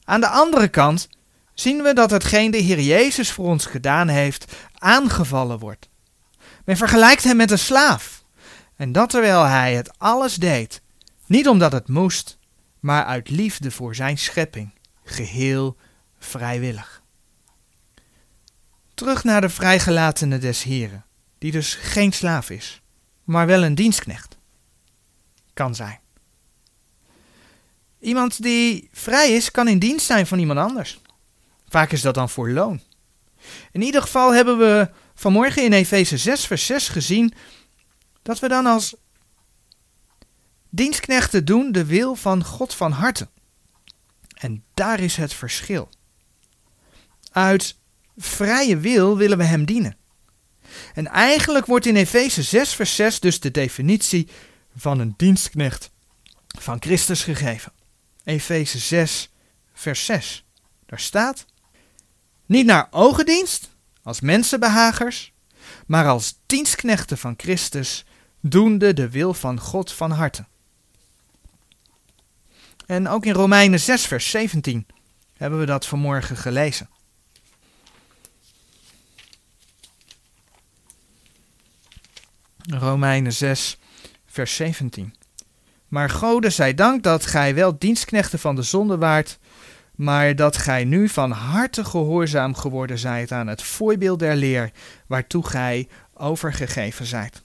Aan 0.04 0.20
de 0.20 0.28
andere 0.28 0.68
kant 0.68 1.08
zien 1.54 1.82
we 1.82 1.92
dat 1.92 2.10
hetgeen 2.10 2.50
de 2.50 2.58
Heer 2.58 2.80
Jezus 2.80 3.32
voor 3.32 3.46
ons 3.46 3.66
gedaan 3.66 4.08
heeft, 4.08 4.52
aangevallen 4.78 5.58
wordt. 5.58 5.88
Men 6.64 6.76
vergelijkt 6.76 7.24
hem 7.24 7.36
met 7.36 7.50
een 7.50 7.58
slaaf. 7.58 8.24
En 8.76 8.92
dat 8.92 9.10
terwijl 9.10 9.42
hij 9.42 9.74
het 9.74 9.98
alles 9.98 10.34
deed, 10.34 10.80
niet 11.26 11.48
omdat 11.48 11.72
het 11.72 11.88
moest, 11.88 12.38
maar 12.80 13.04
uit 13.04 13.30
liefde 13.30 13.70
voor 13.70 13.94
zijn 13.94 14.18
schepping, 14.18 14.70
geheel 15.04 15.76
vrijwillig. 16.18 17.02
Terug 18.94 19.24
naar 19.24 19.40
de 19.40 19.48
vrijgelatene 19.48 20.38
des 20.38 20.62
Heren, 20.62 21.04
die 21.38 21.52
dus 21.52 21.74
geen 21.74 22.12
slaaf 22.12 22.50
is, 22.50 22.80
maar 23.24 23.46
wel 23.46 23.64
een 23.64 23.74
dienstknecht. 23.74 24.36
Kan 25.54 25.74
zijn. 25.74 25.98
Iemand 28.00 28.42
die 28.42 28.88
vrij 28.92 29.32
is, 29.32 29.50
kan 29.50 29.68
in 29.68 29.78
dienst 29.78 30.06
zijn 30.06 30.26
van 30.26 30.38
iemand 30.38 30.58
anders. 30.58 31.00
Vaak 31.74 31.92
is 31.92 32.02
dat 32.02 32.14
dan 32.14 32.30
voor 32.30 32.50
loon. 32.50 32.80
In 33.72 33.82
ieder 33.82 34.02
geval 34.02 34.34
hebben 34.34 34.58
we 34.58 34.90
vanmorgen 35.14 35.64
in 35.64 35.72
Efeze 35.72 36.18
6, 36.18 36.46
vers 36.46 36.66
6 36.66 36.88
gezien 36.88 37.34
dat 38.22 38.38
we 38.38 38.48
dan 38.48 38.66
als 38.66 38.94
Dienstknechten 40.68 41.44
doen 41.44 41.72
de 41.72 41.84
wil 41.84 42.14
van 42.14 42.44
God 42.44 42.74
van 42.74 42.92
harte. 42.92 43.28
En 44.34 44.64
daar 44.74 45.00
is 45.00 45.16
het 45.16 45.34
verschil. 45.34 45.88
Uit 47.32 47.76
vrije 48.16 48.76
wil 48.76 49.16
willen 49.16 49.38
we 49.38 49.44
Hem 49.44 49.64
dienen. 49.64 49.96
En 50.94 51.06
eigenlijk 51.06 51.66
wordt 51.66 51.86
in 51.86 51.96
Efeze 51.96 52.42
6, 52.42 52.74
vers 52.74 52.94
6 52.94 53.20
dus 53.20 53.40
de 53.40 53.50
definitie 53.50 54.28
van 54.76 54.98
een 54.98 55.14
dienstknecht 55.16 55.90
van 56.58 56.76
Christus 56.80 57.22
gegeven. 57.22 57.72
Efeze 58.24 58.78
6, 58.78 59.30
vers 59.72 60.04
6. 60.04 60.44
Daar 60.86 61.00
staat: 61.00 61.46
Niet 62.54 62.66
naar 62.66 62.88
ogendienst, 62.90 63.70
als 64.02 64.20
mensenbehagers, 64.20 65.32
maar 65.86 66.06
als 66.06 66.38
dienstknechten 66.46 67.18
van 67.18 67.34
Christus, 67.36 68.04
doende 68.40 68.92
de 68.92 69.10
wil 69.10 69.34
van 69.34 69.60
God 69.60 69.92
van 69.92 70.10
harte. 70.10 70.44
En 72.86 73.08
ook 73.08 73.26
in 73.26 73.32
Romeinen 73.32 73.80
6, 73.80 74.06
vers 74.06 74.30
17 74.30 74.86
hebben 75.36 75.58
we 75.58 75.66
dat 75.66 75.86
vanmorgen 75.86 76.36
gelezen. 76.36 76.88
Romeinen 82.58 83.32
6, 83.32 83.78
vers 84.26 84.54
17. 84.54 85.14
Maar 85.88 86.10
Gode 86.10 86.50
zij 86.50 86.74
dank 86.74 87.02
dat 87.02 87.26
gij 87.26 87.54
wel 87.54 87.78
dienstknechten 87.78 88.38
van 88.38 88.54
de 88.54 88.62
zonde 88.62 88.98
waart, 88.98 89.38
maar 89.94 90.36
dat 90.36 90.56
gij 90.56 90.84
nu 90.84 91.08
van 91.08 91.30
harte 91.30 91.84
gehoorzaam 91.84 92.54
geworden 92.54 92.98
zijt 92.98 93.32
aan 93.32 93.46
het 93.46 93.62
voorbeeld 93.62 94.18
der 94.18 94.36
leer, 94.36 94.70
waartoe 95.06 95.46
gij 95.46 95.88
overgegeven 96.14 97.06
zijt. 97.06 97.42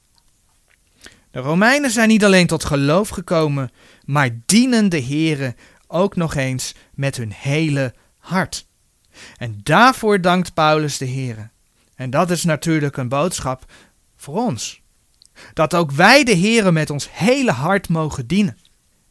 De 1.32 1.40
Romeinen 1.40 1.92
zijn 1.92 2.08
niet 2.08 2.26
alleen 2.26 2.48
tot 2.48 2.66
geloof 2.66 3.10
gekomen, 3.10 3.72
maar 4.06 4.30
dienen 4.46 4.90
de 4.90 5.04
Here 5.04 5.56
ook 5.88 6.16
nog 6.16 6.36
eens 6.36 6.76
met 6.94 7.18
hun 7.18 7.32
hele 7.32 7.94
hart. 8.18 8.66
En 9.38 9.60
daarvoor 9.64 10.22
dankt 10.22 10.54
Paulus 10.54 10.98
de 10.98 11.10
Here. 11.10 11.50
En 11.96 12.10
dat 12.10 12.32
is 12.32 12.44
natuurlijk 12.44 12.98
een 12.98 13.10
boodschap 13.10 13.72
voor 14.16 14.36
ons. 14.36 14.82
Dat 15.54 15.74
ook 15.74 15.92
wij 15.92 16.24
de 16.24 16.38
Here 16.38 16.72
met 16.72 16.90
ons 16.90 17.10
hele 17.12 17.52
hart 17.52 17.90
mogen 17.90 18.28
dienen. 18.28 18.58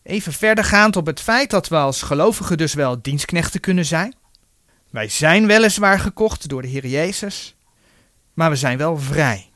Even 0.09 0.33
verdergaand 0.33 0.97
op 0.97 1.07
het 1.07 1.21
feit 1.21 1.51
dat 1.51 1.69
we 1.69 1.77
als 1.77 2.03
gelovigen 2.03 2.57
dus 2.57 2.75
wel 2.75 3.03
dienstknechten 3.03 3.61
kunnen 3.61 3.85
zijn. 3.85 4.15
Wij 4.91 5.09
zijn 5.09 5.47
weliswaar 5.47 6.01
gekocht 6.01 6.49
door 6.49 6.63
de 6.63 6.69
Heer 6.69 6.87
Jezus, 6.87 7.55
maar 8.35 8.51
we 8.51 8.57
zijn 8.57 8.79
wel 8.79 8.99
vrij. 8.99 9.51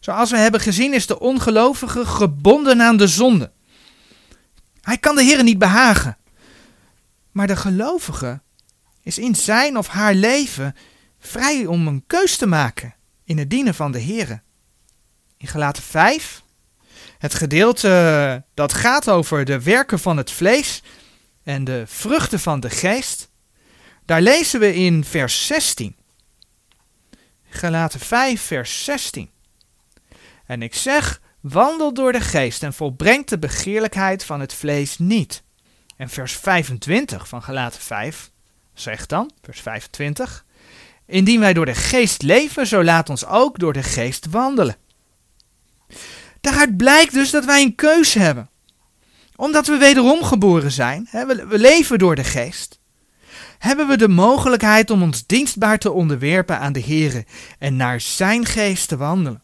Zoals 0.00 0.30
we 0.30 0.36
hebben 0.36 0.60
gezien 0.60 0.94
is 0.94 1.06
de 1.06 1.20
ongelovige 1.20 2.06
gebonden 2.06 2.82
aan 2.82 2.96
de 2.96 3.06
zonde. 3.06 3.50
Hij 4.80 4.98
kan 4.98 5.16
de 5.16 5.22
Heer 5.22 5.42
niet 5.42 5.58
behagen. 5.58 6.16
Maar 7.30 7.46
de 7.46 7.56
gelovige 7.56 8.40
is 9.02 9.18
in 9.18 9.34
zijn 9.34 9.78
of 9.78 9.88
haar 9.88 10.14
leven 10.14 10.76
vrij 11.18 11.66
om 11.66 11.86
een 11.86 12.04
keus 12.06 12.36
te 12.36 12.46
maken 12.46 12.94
in 13.24 13.38
het 13.38 13.50
dienen 13.50 13.74
van 13.74 13.92
de 13.92 13.98
Heer. 13.98 14.42
In 15.36 15.48
Gelaten 15.48 15.82
5, 15.82 16.42
het 17.18 17.34
gedeelte 17.34 18.44
dat 18.54 18.72
gaat 18.72 19.08
over 19.08 19.44
de 19.44 19.62
werken 19.62 19.98
van 19.98 20.16
het 20.16 20.30
vlees 20.30 20.82
en 21.42 21.64
de 21.64 21.82
vruchten 21.86 22.40
van 22.40 22.60
de 22.60 22.70
geest, 22.70 23.28
daar 24.04 24.20
lezen 24.20 24.60
we 24.60 24.74
in 24.74 25.04
vers 25.04 25.46
16. 25.46 25.96
Gelaten 27.48 28.00
5, 28.00 28.42
vers 28.42 28.84
16. 28.84 29.30
En 30.46 30.62
ik 30.62 30.74
zeg, 30.74 31.20
wandel 31.40 31.94
door 31.94 32.12
de 32.12 32.20
geest 32.20 32.62
en 32.62 32.72
volbrengt 32.72 33.28
de 33.28 33.38
begeerlijkheid 33.38 34.24
van 34.24 34.40
het 34.40 34.54
vlees 34.54 34.98
niet. 34.98 35.42
En 35.96 36.08
vers 36.08 36.32
25 36.32 37.28
van 37.28 37.42
Galaten 37.42 37.80
5 37.80 38.30
zegt 38.74 39.08
dan, 39.08 39.30
vers 39.42 39.60
25, 39.60 40.44
indien 41.06 41.40
wij 41.40 41.52
door 41.52 41.66
de 41.66 41.74
geest 41.74 42.22
leven, 42.22 42.66
zo 42.66 42.84
laat 42.84 43.10
ons 43.10 43.26
ook 43.26 43.58
door 43.58 43.72
de 43.72 43.82
geest 43.82 44.26
wandelen. 44.30 44.76
Daaruit 46.48 46.76
blijkt 46.76 47.12
dus 47.12 47.30
dat 47.30 47.44
wij 47.44 47.62
een 47.62 47.74
keuze 47.74 48.18
hebben. 48.18 48.48
Omdat 49.36 49.66
we 49.66 49.76
wederom 49.76 50.22
geboren 50.22 50.72
zijn, 50.72 51.08
we 51.48 51.58
leven 51.58 51.98
door 51.98 52.14
de 52.14 52.24
geest, 52.24 52.78
hebben 53.58 53.88
we 53.88 53.96
de 53.96 54.08
mogelijkheid 54.08 54.90
om 54.90 55.02
ons 55.02 55.26
dienstbaar 55.26 55.78
te 55.78 55.90
onderwerpen 55.90 56.58
aan 56.58 56.72
de 56.72 56.82
Here 56.82 57.24
en 57.58 57.76
naar 57.76 58.00
Zijn 58.00 58.46
geest 58.46 58.88
te 58.88 58.96
wandelen. 58.96 59.42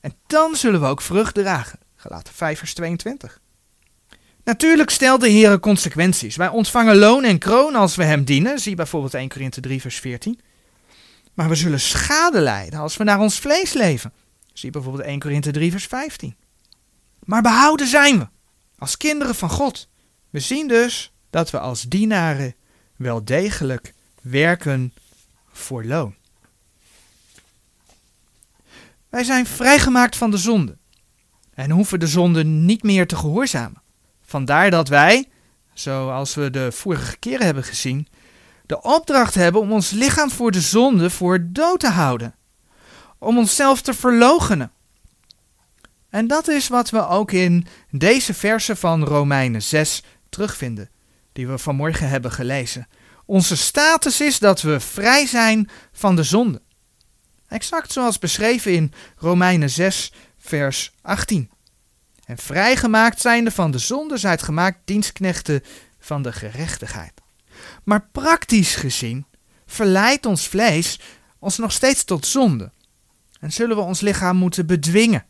En 0.00 0.14
dan 0.26 0.56
zullen 0.56 0.80
we 0.80 0.86
ook 0.86 1.00
vrucht 1.00 1.34
dragen. 1.34 1.78
Gelaten 1.96 2.34
5 2.34 2.58
vers 2.58 2.74
22. 2.74 3.40
Natuurlijk 4.44 4.90
stelt 4.90 5.20
de 5.20 5.28
Heer 5.28 5.60
consequenties. 5.60 6.36
Wij 6.36 6.48
ontvangen 6.48 6.96
loon 6.96 7.24
en 7.24 7.38
kroon 7.38 7.74
als 7.74 7.96
we 7.96 8.04
hem 8.04 8.24
dienen. 8.24 8.58
Zie 8.58 8.74
bijvoorbeeld 8.74 9.14
1 9.14 9.28
Korinthe 9.28 9.60
3 9.60 9.80
vers 9.80 9.98
14. 9.98 10.40
Maar 11.34 11.48
we 11.48 11.54
zullen 11.54 11.80
schade 11.80 12.40
lijden 12.40 12.80
als 12.80 12.96
we 12.96 13.04
naar 13.04 13.20
ons 13.20 13.38
vlees 13.38 13.72
leven. 13.72 14.12
Zie 14.54 14.70
bijvoorbeeld 14.70 15.04
1 15.04 15.18
Korinthe 15.18 15.50
3 15.50 15.70
vers 15.70 15.86
15. 15.86 16.34
Maar 17.24 17.42
behouden 17.42 17.86
zijn 17.86 18.18
we, 18.18 18.26
als 18.78 18.96
kinderen 18.96 19.34
van 19.34 19.50
God. 19.50 19.88
We 20.30 20.40
zien 20.40 20.68
dus 20.68 21.12
dat 21.30 21.50
we 21.50 21.58
als 21.58 21.82
dienaren 21.82 22.54
wel 22.96 23.24
degelijk 23.24 23.94
werken 24.20 24.92
voor 25.52 25.84
loon. 25.84 26.14
Wij 29.08 29.24
zijn 29.24 29.46
vrijgemaakt 29.46 30.16
van 30.16 30.30
de 30.30 30.36
zonde 30.36 30.76
en 31.54 31.70
hoeven 31.70 32.00
de 32.00 32.06
zonde 32.06 32.44
niet 32.44 32.82
meer 32.82 33.06
te 33.06 33.16
gehoorzamen. 33.16 33.82
Vandaar 34.24 34.70
dat 34.70 34.88
wij, 34.88 35.28
zoals 35.72 36.34
we 36.34 36.50
de 36.50 36.72
vorige 36.72 37.16
keren 37.16 37.44
hebben 37.44 37.64
gezien, 37.64 38.08
de 38.66 38.82
opdracht 38.82 39.34
hebben 39.34 39.60
om 39.60 39.72
ons 39.72 39.90
lichaam 39.90 40.30
voor 40.30 40.50
de 40.50 40.60
zonde 40.60 41.10
voor 41.10 41.46
dood 41.52 41.80
te 41.80 41.88
houden. 41.88 42.34
Om 43.24 43.38
onszelf 43.38 43.80
te 43.80 43.94
verloochenen. 43.94 44.72
En 46.10 46.26
dat 46.26 46.48
is 46.48 46.68
wat 46.68 46.90
we 46.90 47.08
ook 47.08 47.32
in 47.32 47.66
deze 47.90 48.34
versen 48.34 48.76
van 48.76 49.04
Romeinen 49.04 49.62
6 49.62 50.02
terugvinden, 50.28 50.90
die 51.32 51.46
we 51.46 51.58
vanmorgen 51.58 52.08
hebben 52.08 52.32
gelezen. 52.32 52.88
Onze 53.24 53.56
status 53.56 54.20
is 54.20 54.38
dat 54.38 54.62
we 54.62 54.80
vrij 54.80 55.26
zijn 55.26 55.70
van 55.92 56.16
de 56.16 56.22
zonde. 56.22 56.60
Exact 57.48 57.92
zoals 57.92 58.18
beschreven 58.18 58.72
in 58.72 58.92
Romeinen 59.16 59.70
6, 59.70 60.12
vers 60.38 60.92
18. 61.02 61.50
En 62.24 62.38
vrijgemaakt 62.38 63.20
zijnde 63.20 63.50
van 63.50 63.70
de 63.70 63.78
zonde 63.78 64.16
zijt 64.16 64.42
gemaakt 64.42 64.78
dienstknechten 64.84 65.62
van 65.98 66.22
de 66.22 66.32
gerechtigheid. 66.32 67.12
Maar 67.84 68.08
praktisch 68.12 68.74
gezien 68.74 69.26
verleidt 69.66 70.26
ons 70.26 70.48
vlees 70.48 71.00
ons 71.38 71.58
nog 71.58 71.72
steeds 71.72 72.04
tot 72.04 72.26
zonde. 72.26 72.70
En 73.44 73.52
zullen 73.52 73.76
we 73.76 73.82
ons 73.82 74.00
lichaam 74.00 74.36
moeten 74.36 74.66
bedwingen. 74.66 75.24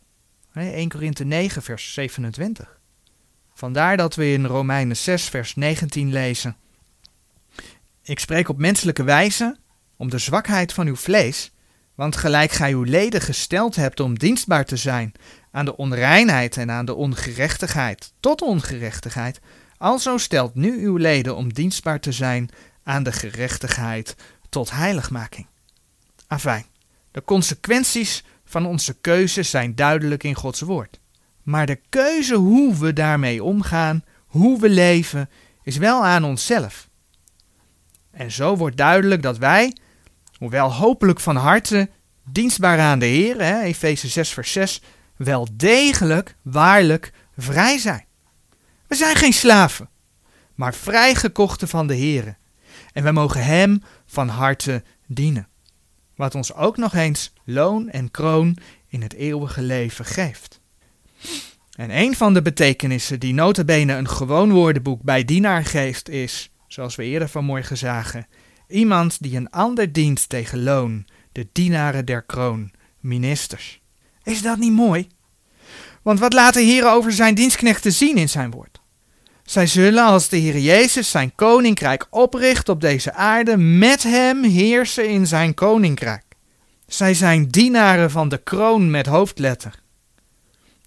1 0.53 0.89
Korinthe 0.89 1.23
9, 1.23 1.61
vers 1.61 1.93
27. 1.93 2.79
Vandaar 3.53 3.97
dat 3.97 4.15
we 4.15 4.31
in 4.31 4.45
Romeinen 4.45 4.97
6, 4.97 5.29
vers 5.29 5.55
19 5.55 6.11
lezen. 6.11 6.55
Ik 8.03 8.19
spreek 8.19 8.49
op 8.49 8.57
menselijke 8.57 9.03
wijze 9.03 9.57
om 9.95 10.09
de 10.09 10.17
zwakheid 10.17 10.73
van 10.73 10.87
uw 10.87 10.95
vlees, 10.95 11.51
want 11.95 12.15
gelijk 12.15 12.51
gij 12.51 12.71
uw 12.71 12.83
leden 12.83 13.21
gesteld 13.21 13.75
hebt 13.75 13.99
om 13.99 14.19
dienstbaar 14.19 14.65
te 14.65 14.77
zijn 14.77 15.13
aan 15.51 15.65
de 15.65 15.77
onreinheid 15.77 16.57
en 16.57 16.71
aan 16.71 16.85
de 16.85 16.93
ongerechtigheid 16.93 18.11
tot 18.19 18.41
ongerechtigheid, 18.41 19.39
alzo 19.77 20.17
stelt 20.17 20.55
nu 20.55 20.85
uw 20.85 20.97
leden 20.97 21.35
om 21.35 21.53
dienstbaar 21.53 21.99
te 21.99 22.11
zijn 22.11 22.49
aan 22.83 23.03
de 23.03 23.11
gerechtigheid 23.11 24.15
tot 24.49 24.71
heiligmaking. 24.71 25.47
Afijn, 26.27 26.65
de 27.15 27.23
consequenties 27.23 28.23
van 28.45 28.65
onze 28.65 28.93
keuzes 28.93 29.49
zijn 29.49 29.75
duidelijk 29.75 30.23
in 30.23 30.35
Gods 30.35 30.61
woord. 30.61 30.99
Maar 31.43 31.65
de 31.65 31.79
keuze 31.89 32.35
hoe 32.35 32.75
we 32.75 32.93
daarmee 32.93 33.43
omgaan, 33.43 34.03
hoe 34.25 34.59
we 34.59 34.69
leven, 34.69 35.29
is 35.63 35.77
wel 35.77 36.05
aan 36.05 36.23
onszelf. 36.23 36.87
En 38.11 38.31
zo 38.31 38.55
wordt 38.55 38.77
duidelijk 38.77 39.21
dat 39.21 39.37
wij, 39.37 39.75
hoewel 40.37 40.73
hopelijk 40.73 41.19
van 41.19 41.35
harte 41.35 41.89
dienstbaar 42.23 42.79
aan 42.79 42.99
de 42.99 43.05
Heer, 43.05 43.39
Efeze 43.41 44.07
6 44.07 44.29
vers 44.29 44.51
6, 44.51 44.81
wel 45.15 45.47
degelijk, 45.51 46.35
waarlijk 46.41 47.11
vrij 47.37 47.77
zijn. 47.77 48.05
We 48.87 48.95
zijn 48.95 49.15
geen 49.15 49.33
slaven, 49.33 49.89
maar 50.55 50.73
vrijgekochten 50.73 51.67
van 51.67 51.87
de 51.87 51.95
Heer. 51.95 52.37
En 52.93 53.03
wij 53.03 53.11
mogen 53.11 53.43
Hem 53.45 53.83
van 54.05 54.27
harte 54.27 54.83
dienen. 55.05 55.47
Wat 56.15 56.35
ons 56.35 56.53
ook 56.53 56.77
nog 56.77 56.93
eens 56.93 57.33
loon 57.43 57.89
en 57.89 58.11
kroon 58.11 58.57
in 58.87 59.01
het 59.01 59.13
eeuwige 59.13 59.61
leven 59.61 60.05
geeft. 60.05 60.59
En 61.75 61.97
een 61.97 62.15
van 62.15 62.33
de 62.33 62.41
betekenissen 62.41 63.19
die 63.19 63.33
notabene 63.33 63.93
een 63.93 64.09
gewoon 64.09 64.51
woordenboek 64.51 65.01
bij 65.01 65.25
dienaar 65.25 65.65
geeft 65.65 66.09
is, 66.09 66.49
zoals 66.67 66.95
we 66.95 67.03
eerder 67.03 67.29
vanmorgen 67.29 67.77
zagen, 67.77 68.27
iemand 68.67 69.21
die 69.21 69.37
een 69.37 69.49
ander 69.49 69.91
dient 69.91 70.29
tegen 70.29 70.63
loon, 70.63 71.05
de 71.31 71.47
dienaren 71.51 72.05
der 72.05 72.21
kroon, 72.21 72.71
ministers. 72.99 73.79
Is 74.23 74.41
dat 74.41 74.57
niet 74.57 74.71
mooi? 74.71 75.07
Want 76.01 76.19
wat 76.19 76.33
laat 76.33 76.53
de 76.53 76.83
over 76.85 77.11
zijn 77.11 77.35
dienstknechten 77.35 77.91
zien 77.91 78.17
in 78.17 78.29
zijn 78.29 78.51
woord? 78.51 78.74
Zij 79.45 79.67
zullen 79.67 80.05
als 80.05 80.29
de 80.29 80.37
Heer 80.37 80.57
Jezus 80.57 81.09
zijn 81.09 81.35
koninkrijk 81.35 82.07
opricht 82.09 82.69
op 82.69 82.81
deze 82.81 83.13
aarde, 83.13 83.57
met 83.57 84.03
hem 84.03 84.43
heersen 84.43 85.09
in 85.09 85.27
zijn 85.27 85.53
koninkrijk. 85.53 86.23
Zij 86.87 87.13
zijn 87.13 87.47
dienaren 87.47 88.11
van 88.11 88.29
de 88.29 88.37
kroon 88.37 88.91
met 88.91 89.05
hoofdletter. 89.05 89.79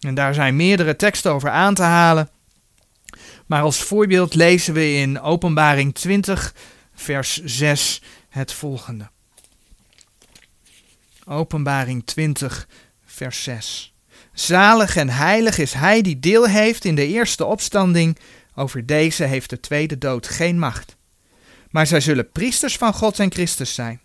En 0.01 0.15
daar 0.15 0.35
zijn 0.35 0.57
meerdere 0.57 0.97
teksten 0.97 1.33
over 1.33 1.51
aan 1.51 1.75
te 1.75 1.83
halen. 1.83 2.29
Maar 3.47 3.63
als 3.63 3.83
voorbeeld 3.83 4.35
lezen 4.35 4.75
we 4.75 4.93
in 4.93 5.21
Openbaring 5.21 5.95
20, 5.95 6.55
vers 6.95 7.43
6 7.45 8.03
het 8.29 8.53
volgende. 8.53 9.09
Openbaring 11.25 12.07
20, 12.07 12.69
vers 13.07 13.43
6. 13.43 13.93
Zalig 14.33 14.97
en 14.97 15.09
heilig 15.09 15.59
is 15.59 15.73
hij 15.73 16.03
die 16.03 16.19
deel 16.19 16.47
heeft 16.47 16.85
in 16.85 16.95
de 16.95 17.07
eerste 17.07 17.45
opstanding. 17.45 18.19
Over 18.59 18.87
deze 18.87 19.25
heeft 19.25 19.51
de 19.51 19.61
tweede 19.61 19.99
dood 19.99 20.29
geen 20.29 20.59
macht. 20.59 20.97
Maar 21.71 21.87
zij 21.87 22.01
zullen 22.01 22.31
priesters 22.31 22.77
van 22.77 22.93
God 22.93 23.19
en 23.19 23.33
Christus 23.33 23.75
zijn. 23.75 24.01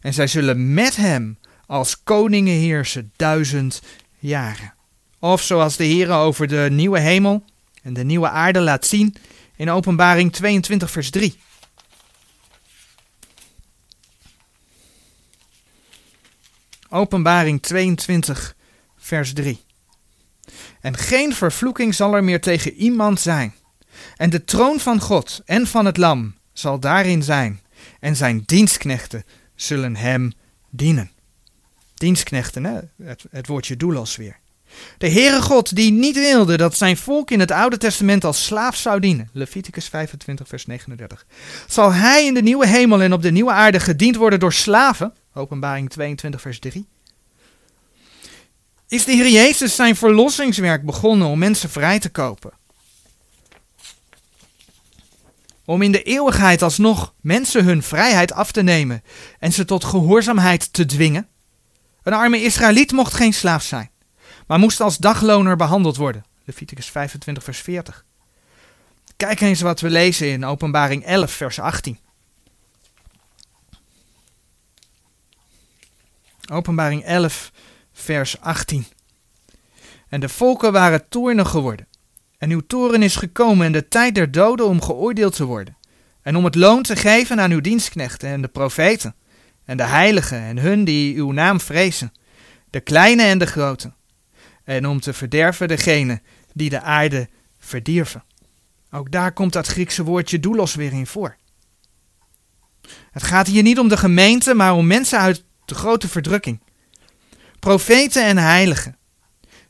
En 0.00 0.14
zij 0.14 0.26
zullen 0.26 0.74
met 0.74 0.96
hem 0.96 1.38
als 1.66 2.02
koningen 2.02 2.54
heersen 2.54 3.12
duizend 3.16 3.82
jaren. 4.18 4.74
Of 5.18 5.42
zoals 5.42 5.76
de 5.76 5.84
Heer 5.84 6.10
over 6.10 6.48
de 6.48 6.68
nieuwe 6.70 6.98
hemel 6.98 7.44
en 7.82 7.92
de 7.92 8.04
nieuwe 8.04 8.28
aarde 8.28 8.60
laat 8.60 8.86
zien 8.86 9.14
in 9.56 9.70
Openbaring 9.70 10.32
22, 10.32 10.90
vers 10.90 11.10
3. 11.10 11.38
Openbaring 16.88 17.62
22, 17.62 18.56
vers 18.96 19.32
3. 19.32 19.62
En 20.80 20.96
geen 20.96 21.34
vervloeking 21.34 21.94
zal 21.94 22.14
er 22.14 22.24
meer 22.24 22.40
tegen 22.40 22.72
iemand 22.72 23.20
zijn. 23.20 23.54
En 24.16 24.30
de 24.30 24.44
troon 24.44 24.80
van 24.80 25.00
God 25.00 25.42
en 25.44 25.66
van 25.66 25.86
het 25.86 25.96
Lam 25.96 26.34
zal 26.52 26.78
daarin 26.78 27.22
zijn. 27.22 27.60
En 28.00 28.16
zijn 28.16 28.42
dienstknechten 28.46 29.24
zullen 29.54 29.96
hem 29.96 30.32
dienen. 30.70 31.10
Dienstknechten? 31.94 32.90
Het, 33.02 33.24
het 33.30 33.46
woordje 33.46 33.76
doelos 33.76 34.16
weer. 34.16 34.36
De 34.98 35.08
Heere 35.08 35.42
God 35.42 35.76
die 35.76 35.92
niet 35.92 36.14
wilde 36.14 36.56
dat 36.56 36.76
zijn 36.76 36.96
volk 36.96 37.30
in 37.30 37.40
het 37.40 37.50
Oude 37.50 37.78
Testament 37.78 38.24
als 38.24 38.44
slaaf 38.44 38.76
zou 38.76 39.00
dienen. 39.00 39.28
Leviticus 39.32 39.88
25 39.88 40.48
vers 40.48 40.66
39. 40.66 41.26
Zal 41.68 41.92
hij 41.92 42.26
in 42.26 42.34
de 42.34 42.42
nieuwe 42.42 42.66
hemel 42.66 43.02
en 43.02 43.12
op 43.12 43.22
de 43.22 43.30
nieuwe 43.30 43.50
aarde 43.50 43.80
gediend 43.80 44.16
worden 44.16 44.40
door 44.40 44.52
slaven? 44.52 45.12
Openbaring 45.34 45.90
22 45.90 46.40
vers 46.40 46.58
3. 46.58 46.86
Is 48.88 49.04
de 49.04 49.12
Heer 49.12 49.28
Jezus 49.28 49.74
zijn 49.74 49.96
verlossingswerk 49.96 50.84
begonnen 50.84 51.28
om 51.28 51.38
mensen 51.38 51.70
vrij 51.70 51.98
te 51.98 52.08
kopen? 52.08 52.52
Om 55.64 55.82
in 55.82 55.92
de 55.92 56.02
eeuwigheid 56.02 56.62
alsnog 56.62 57.14
mensen 57.20 57.64
hun 57.64 57.82
vrijheid 57.82 58.32
af 58.32 58.52
te 58.52 58.62
nemen 58.62 59.02
en 59.38 59.52
ze 59.52 59.64
tot 59.64 59.84
gehoorzaamheid 59.84 60.72
te 60.72 60.86
dwingen? 60.86 61.28
Een 62.02 62.12
arme 62.12 62.42
Israëliet 62.42 62.92
mocht 62.92 63.14
geen 63.14 63.34
slaaf 63.34 63.62
zijn 63.62 63.92
maar 64.46 64.58
moest 64.58 64.80
als 64.80 64.98
dagloner 64.98 65.56
behandeld 65.56 65.96
worden. 65.96 66.24
Leviticus 66.44 66.90
25, 66.90 67.44
vers 67.44 67.58
40. 67.58 68.04
Kijk 69.16 69.40
eens 69.40 69.60
wat 69.60 69.80
we 69.80 69.90
lezen 69.90 70.28
in 70.28 70.44
Openbaring 70.44 71.04
11, 71.04 71.32
vers 71.32 71.58
18. 71.58 71.98
Openbaring 76.50 77.04
11, 77.04 77.52
vers 77.92 78.40
18. 78.40 78.86
En 80.08 80.20
de 80.20 80.28
volken 80.28 80.72
waren 80.72 81.08
toornig 81.08 81.50
geworden. 81.50 81.86
En 82.44 82.50
uw 82.50 82.62
toren 82.66 83.02
is 83.02 83.16
gekomen 83.16 83.66
in 83.66 83.72
de 83.72 83.88
tijd 83.88 84.14
der 84.14 84.30
doden 84.30 84.66
om 84.66 84.82
geoordeeld 84.82 85.36
te 85.36 85.44
worden. 85.44 85.76
En 86.22 86.36
om 86.36 86.44
het 86.44 86.54
loon 86.54 86.82
te 86.82 86.96
geven 86.96 87.40
aan 87.40 87.50
uw 87.50 87.60
dienstknechten 87.60 88.28
en 88.28 88.42
de 88.42 88.48
profeten. 88.48 89.14
En 89.64 89.76
de 89.76 89.82
heiligen 89.82 90.38
en 90.38 90.58
hun 90.58 90.84
die 90.84 91.16
uw 91.16 91.30
naam 91.30 91.60
vrezen. 91.60 92.12
De 92.70 92.80
kleine 92.80 93.22
en 93.22 93.38
de 93.38 93.46
grote 93.46 93.92
en 94.64 94.86
om 94.86 95.00
te 95.00 95.12
verderven 95.12 95.68
degene 95.68 96.20
die 96.52 96.70
de 96.70 96.80
aarde 96.80 97.28
verdierven. 97.58 98.24
Ook 98.90 99.10
daar 99.10 99.32
komt 99.32 99.52
dat 99.52 99.66
Griekse 99.66 100.02
woordje 100.02 100.40
doulos 100.40 100.74
weer 100.74 100.92
in 100.92 101.06
voor. 101.06 101.36
Het 103.10 103.22
gaat 103.22 103.46
hier 103.46 103.62
niet 103.62 103.78
om 103.78 103.88
de 103.88 103.96
gemeente, 103.96 104.54
maar 104.54 104.74
om 104.74 104.86
mensen 104.86 105.18
uit 105.18 105.44
de 105.64 105.74
grote 105.74 106.08
verdrukking. 106.08 106.60
Profeten 107.58 108.24
en 108.24 108.38
heiligen, 108.38 108.96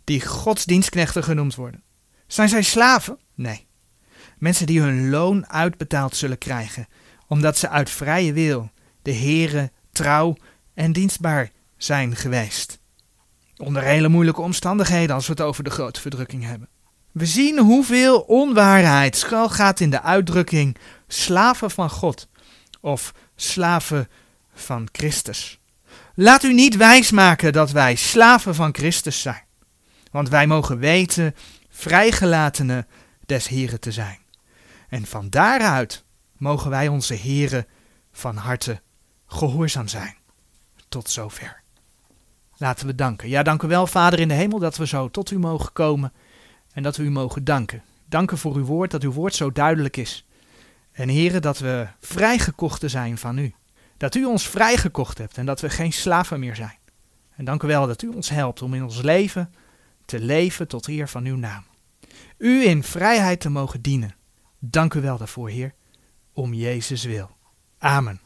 die 0.04 0.26
godsdienstknechten 0.26 1.24
genoemd 1.24 1.54
worden. 1.54 1.82
Zijn 2.26 2.48
zij 2.48 2.62
slaven? 2.62 3.18
Nee. 3.34 3.66
Mensen 4.38 4.66
die 4.66 4.80
hun 4.80 5.10
loon 5.10 5.48
uitbetaald 5.48 6.16
zullen 6.16 6.38
krijgen, 6.38 6.88
omdat 7.26 7.58
ze 7.58 7.68
uit 7.68 7.90
vrije 7.90 8.32
wil 8.32 8.70
de 9.02 9.14
Here 9.14 9.70
trouw 9.92 10.36
en 10.74 10.92
dienstbaar 10.92 11.50
zijn 11.76 12.16
geweest. 12.16 12.78
Onder 13.56 13.82
hele 13.82 14.08
moeilijke 14.08 14.40
omstandigheden 14.40 15.14
als 15.14 15.26
we 15.26 15.32
het 15.32 15.40
over 15.40 15.64
de 15.64 15.70
grote 15.70 16.00
verdrukking 16.00 16.44
hebben. 16.44 16.68
We 17.12 17.26
zien 17.26 17.58
hoeveel 17.58 18.20
onwaarheid 18.20 19.16
schuil 19.16 19.48
gaat 19.48 19.80
in 19.80 19.90
de 19.90 20.02
uitdrukking 20.02 20.76
slaven 21.08 21.70
van 21.70 21.90
God 21.90 22.28
of 22.80 23.14
slaven 23.36 24.08
van 24.54 24.88
Christus. 24.92 25.58
Laat 26.14 26.42
u 26.42 26.52
niet 26.52 26.76
wijsmaken 26.76 27.52
dat 27.52 27.70
wij 27.70 27.94
slaven 27.94 28.54
van 28.54 28.74
Christus 28.74 29.20
zijn, 29.20 29.42
want 30.10 30.28
wij 30.28 30.46
mogen 30.46 30.78
weten 30.78 31.34
vrijgelatenen 31.74 32.86
des 33.26 33.48
Heren 33.48 33.80
te 33.80 33.92
zijn. 33.92 34.18
En 34.88 35.06
van 35.06 35.30
daaruit 35.30 36.04
mogen 36.36 36.70
wij 36.70 36.88
onze 36.88 37.14
Heren 37.14 37.66
van 38.12 38.36
harte 38.36 38.80
gehoorzaam 39.26 39.88
zijn. 39.88 40.14
Tot 40.88 41.10
zover. 41.10 41.62
Laten 42.56 42.86
we 42.86 42.94
danken. 42.94 43.28
Ja, 43.28 43.42
dank 43.42 43.62
u 43.62 43.68
wel, 43.68 43.86
Vader 43.86 44.18
in 44.18 44.28
de 44.28 44.34
hemel, 44.34 44.58
dat 44.58 44.76
we 44.76 44.86
zo 44.86 45.10
tot 45.10 45.30
u 45.30 45.38
mogen 45.38 45.72
komen 45.72 46.12
en 46.72 46.82
dat 46.82 46.96
we 46.96 47.02
u 47.02 47.10
mogen 47.10 47.44
danken. 47.44 47.82
Danken 48.06 48.38
voor 48.38 48.54
uw 48.54 48.64
woord, 48.64 48.90
dat 48.90 49.02
uw 49.02 49.12
woord 49.12 49.34
zo 49.34 49.52
duidelijk 49.52 49.96
is. 49.96 50.24
En 50.92 51.08
heren, 51.08 51.42
dat 51.42 51.58
we 51.58 51.86
vrijgekochten 52.00 52.90
zijn 52.90 53.18
van 53.18 53.38
u. 53.38 53.54
Dat 53.96 54.14
u 54.14 54.24
ons 54.24 54.48
vrijgekocht 54.48 55.18
hebt 55.18 55.38
en 55.38 55.46
dat 55.46 55.60
we 55.60 55.70
geen 55.70 55.92
slaven 55.92 56.40
meer 56.40 56.56
zijn. 56.56 56.78
En 57.36 57.44
dank 57.44 57.62
u 57.62 57.66
wel 57.66 57.86
dat 57.86 58.02
u 58.02 58.08
ons 58.08 58.28
helpt 58.28 58.62
om 58.62 58.74
in 58.74 58.84
ons 58.84 59.00
leven 59.00 59.52
te 60.04 60.20
leven 60.20 60.68
tot 60.68 60.88
eer 60.88 61.08
van 61.08 61.24
uw 61.24 61.36
naam. 61.36 61.64
U 62.38 62.64
in 62.64 62.82
vrijheid 62.82 63.40
te 63.40 63.48
mogen 63.48 63.82
dienen. 63.82 64.14
Dank 64.58 64.94
u 64.94 65.00
wel 65.00 65.18
daarvoor, 65.18 65.48
Heer, 65.48 65.74
om 66.32 66.54
Jezus 66.54 67.04
wil. 67.04 67.30
Amen. 67.78 68.23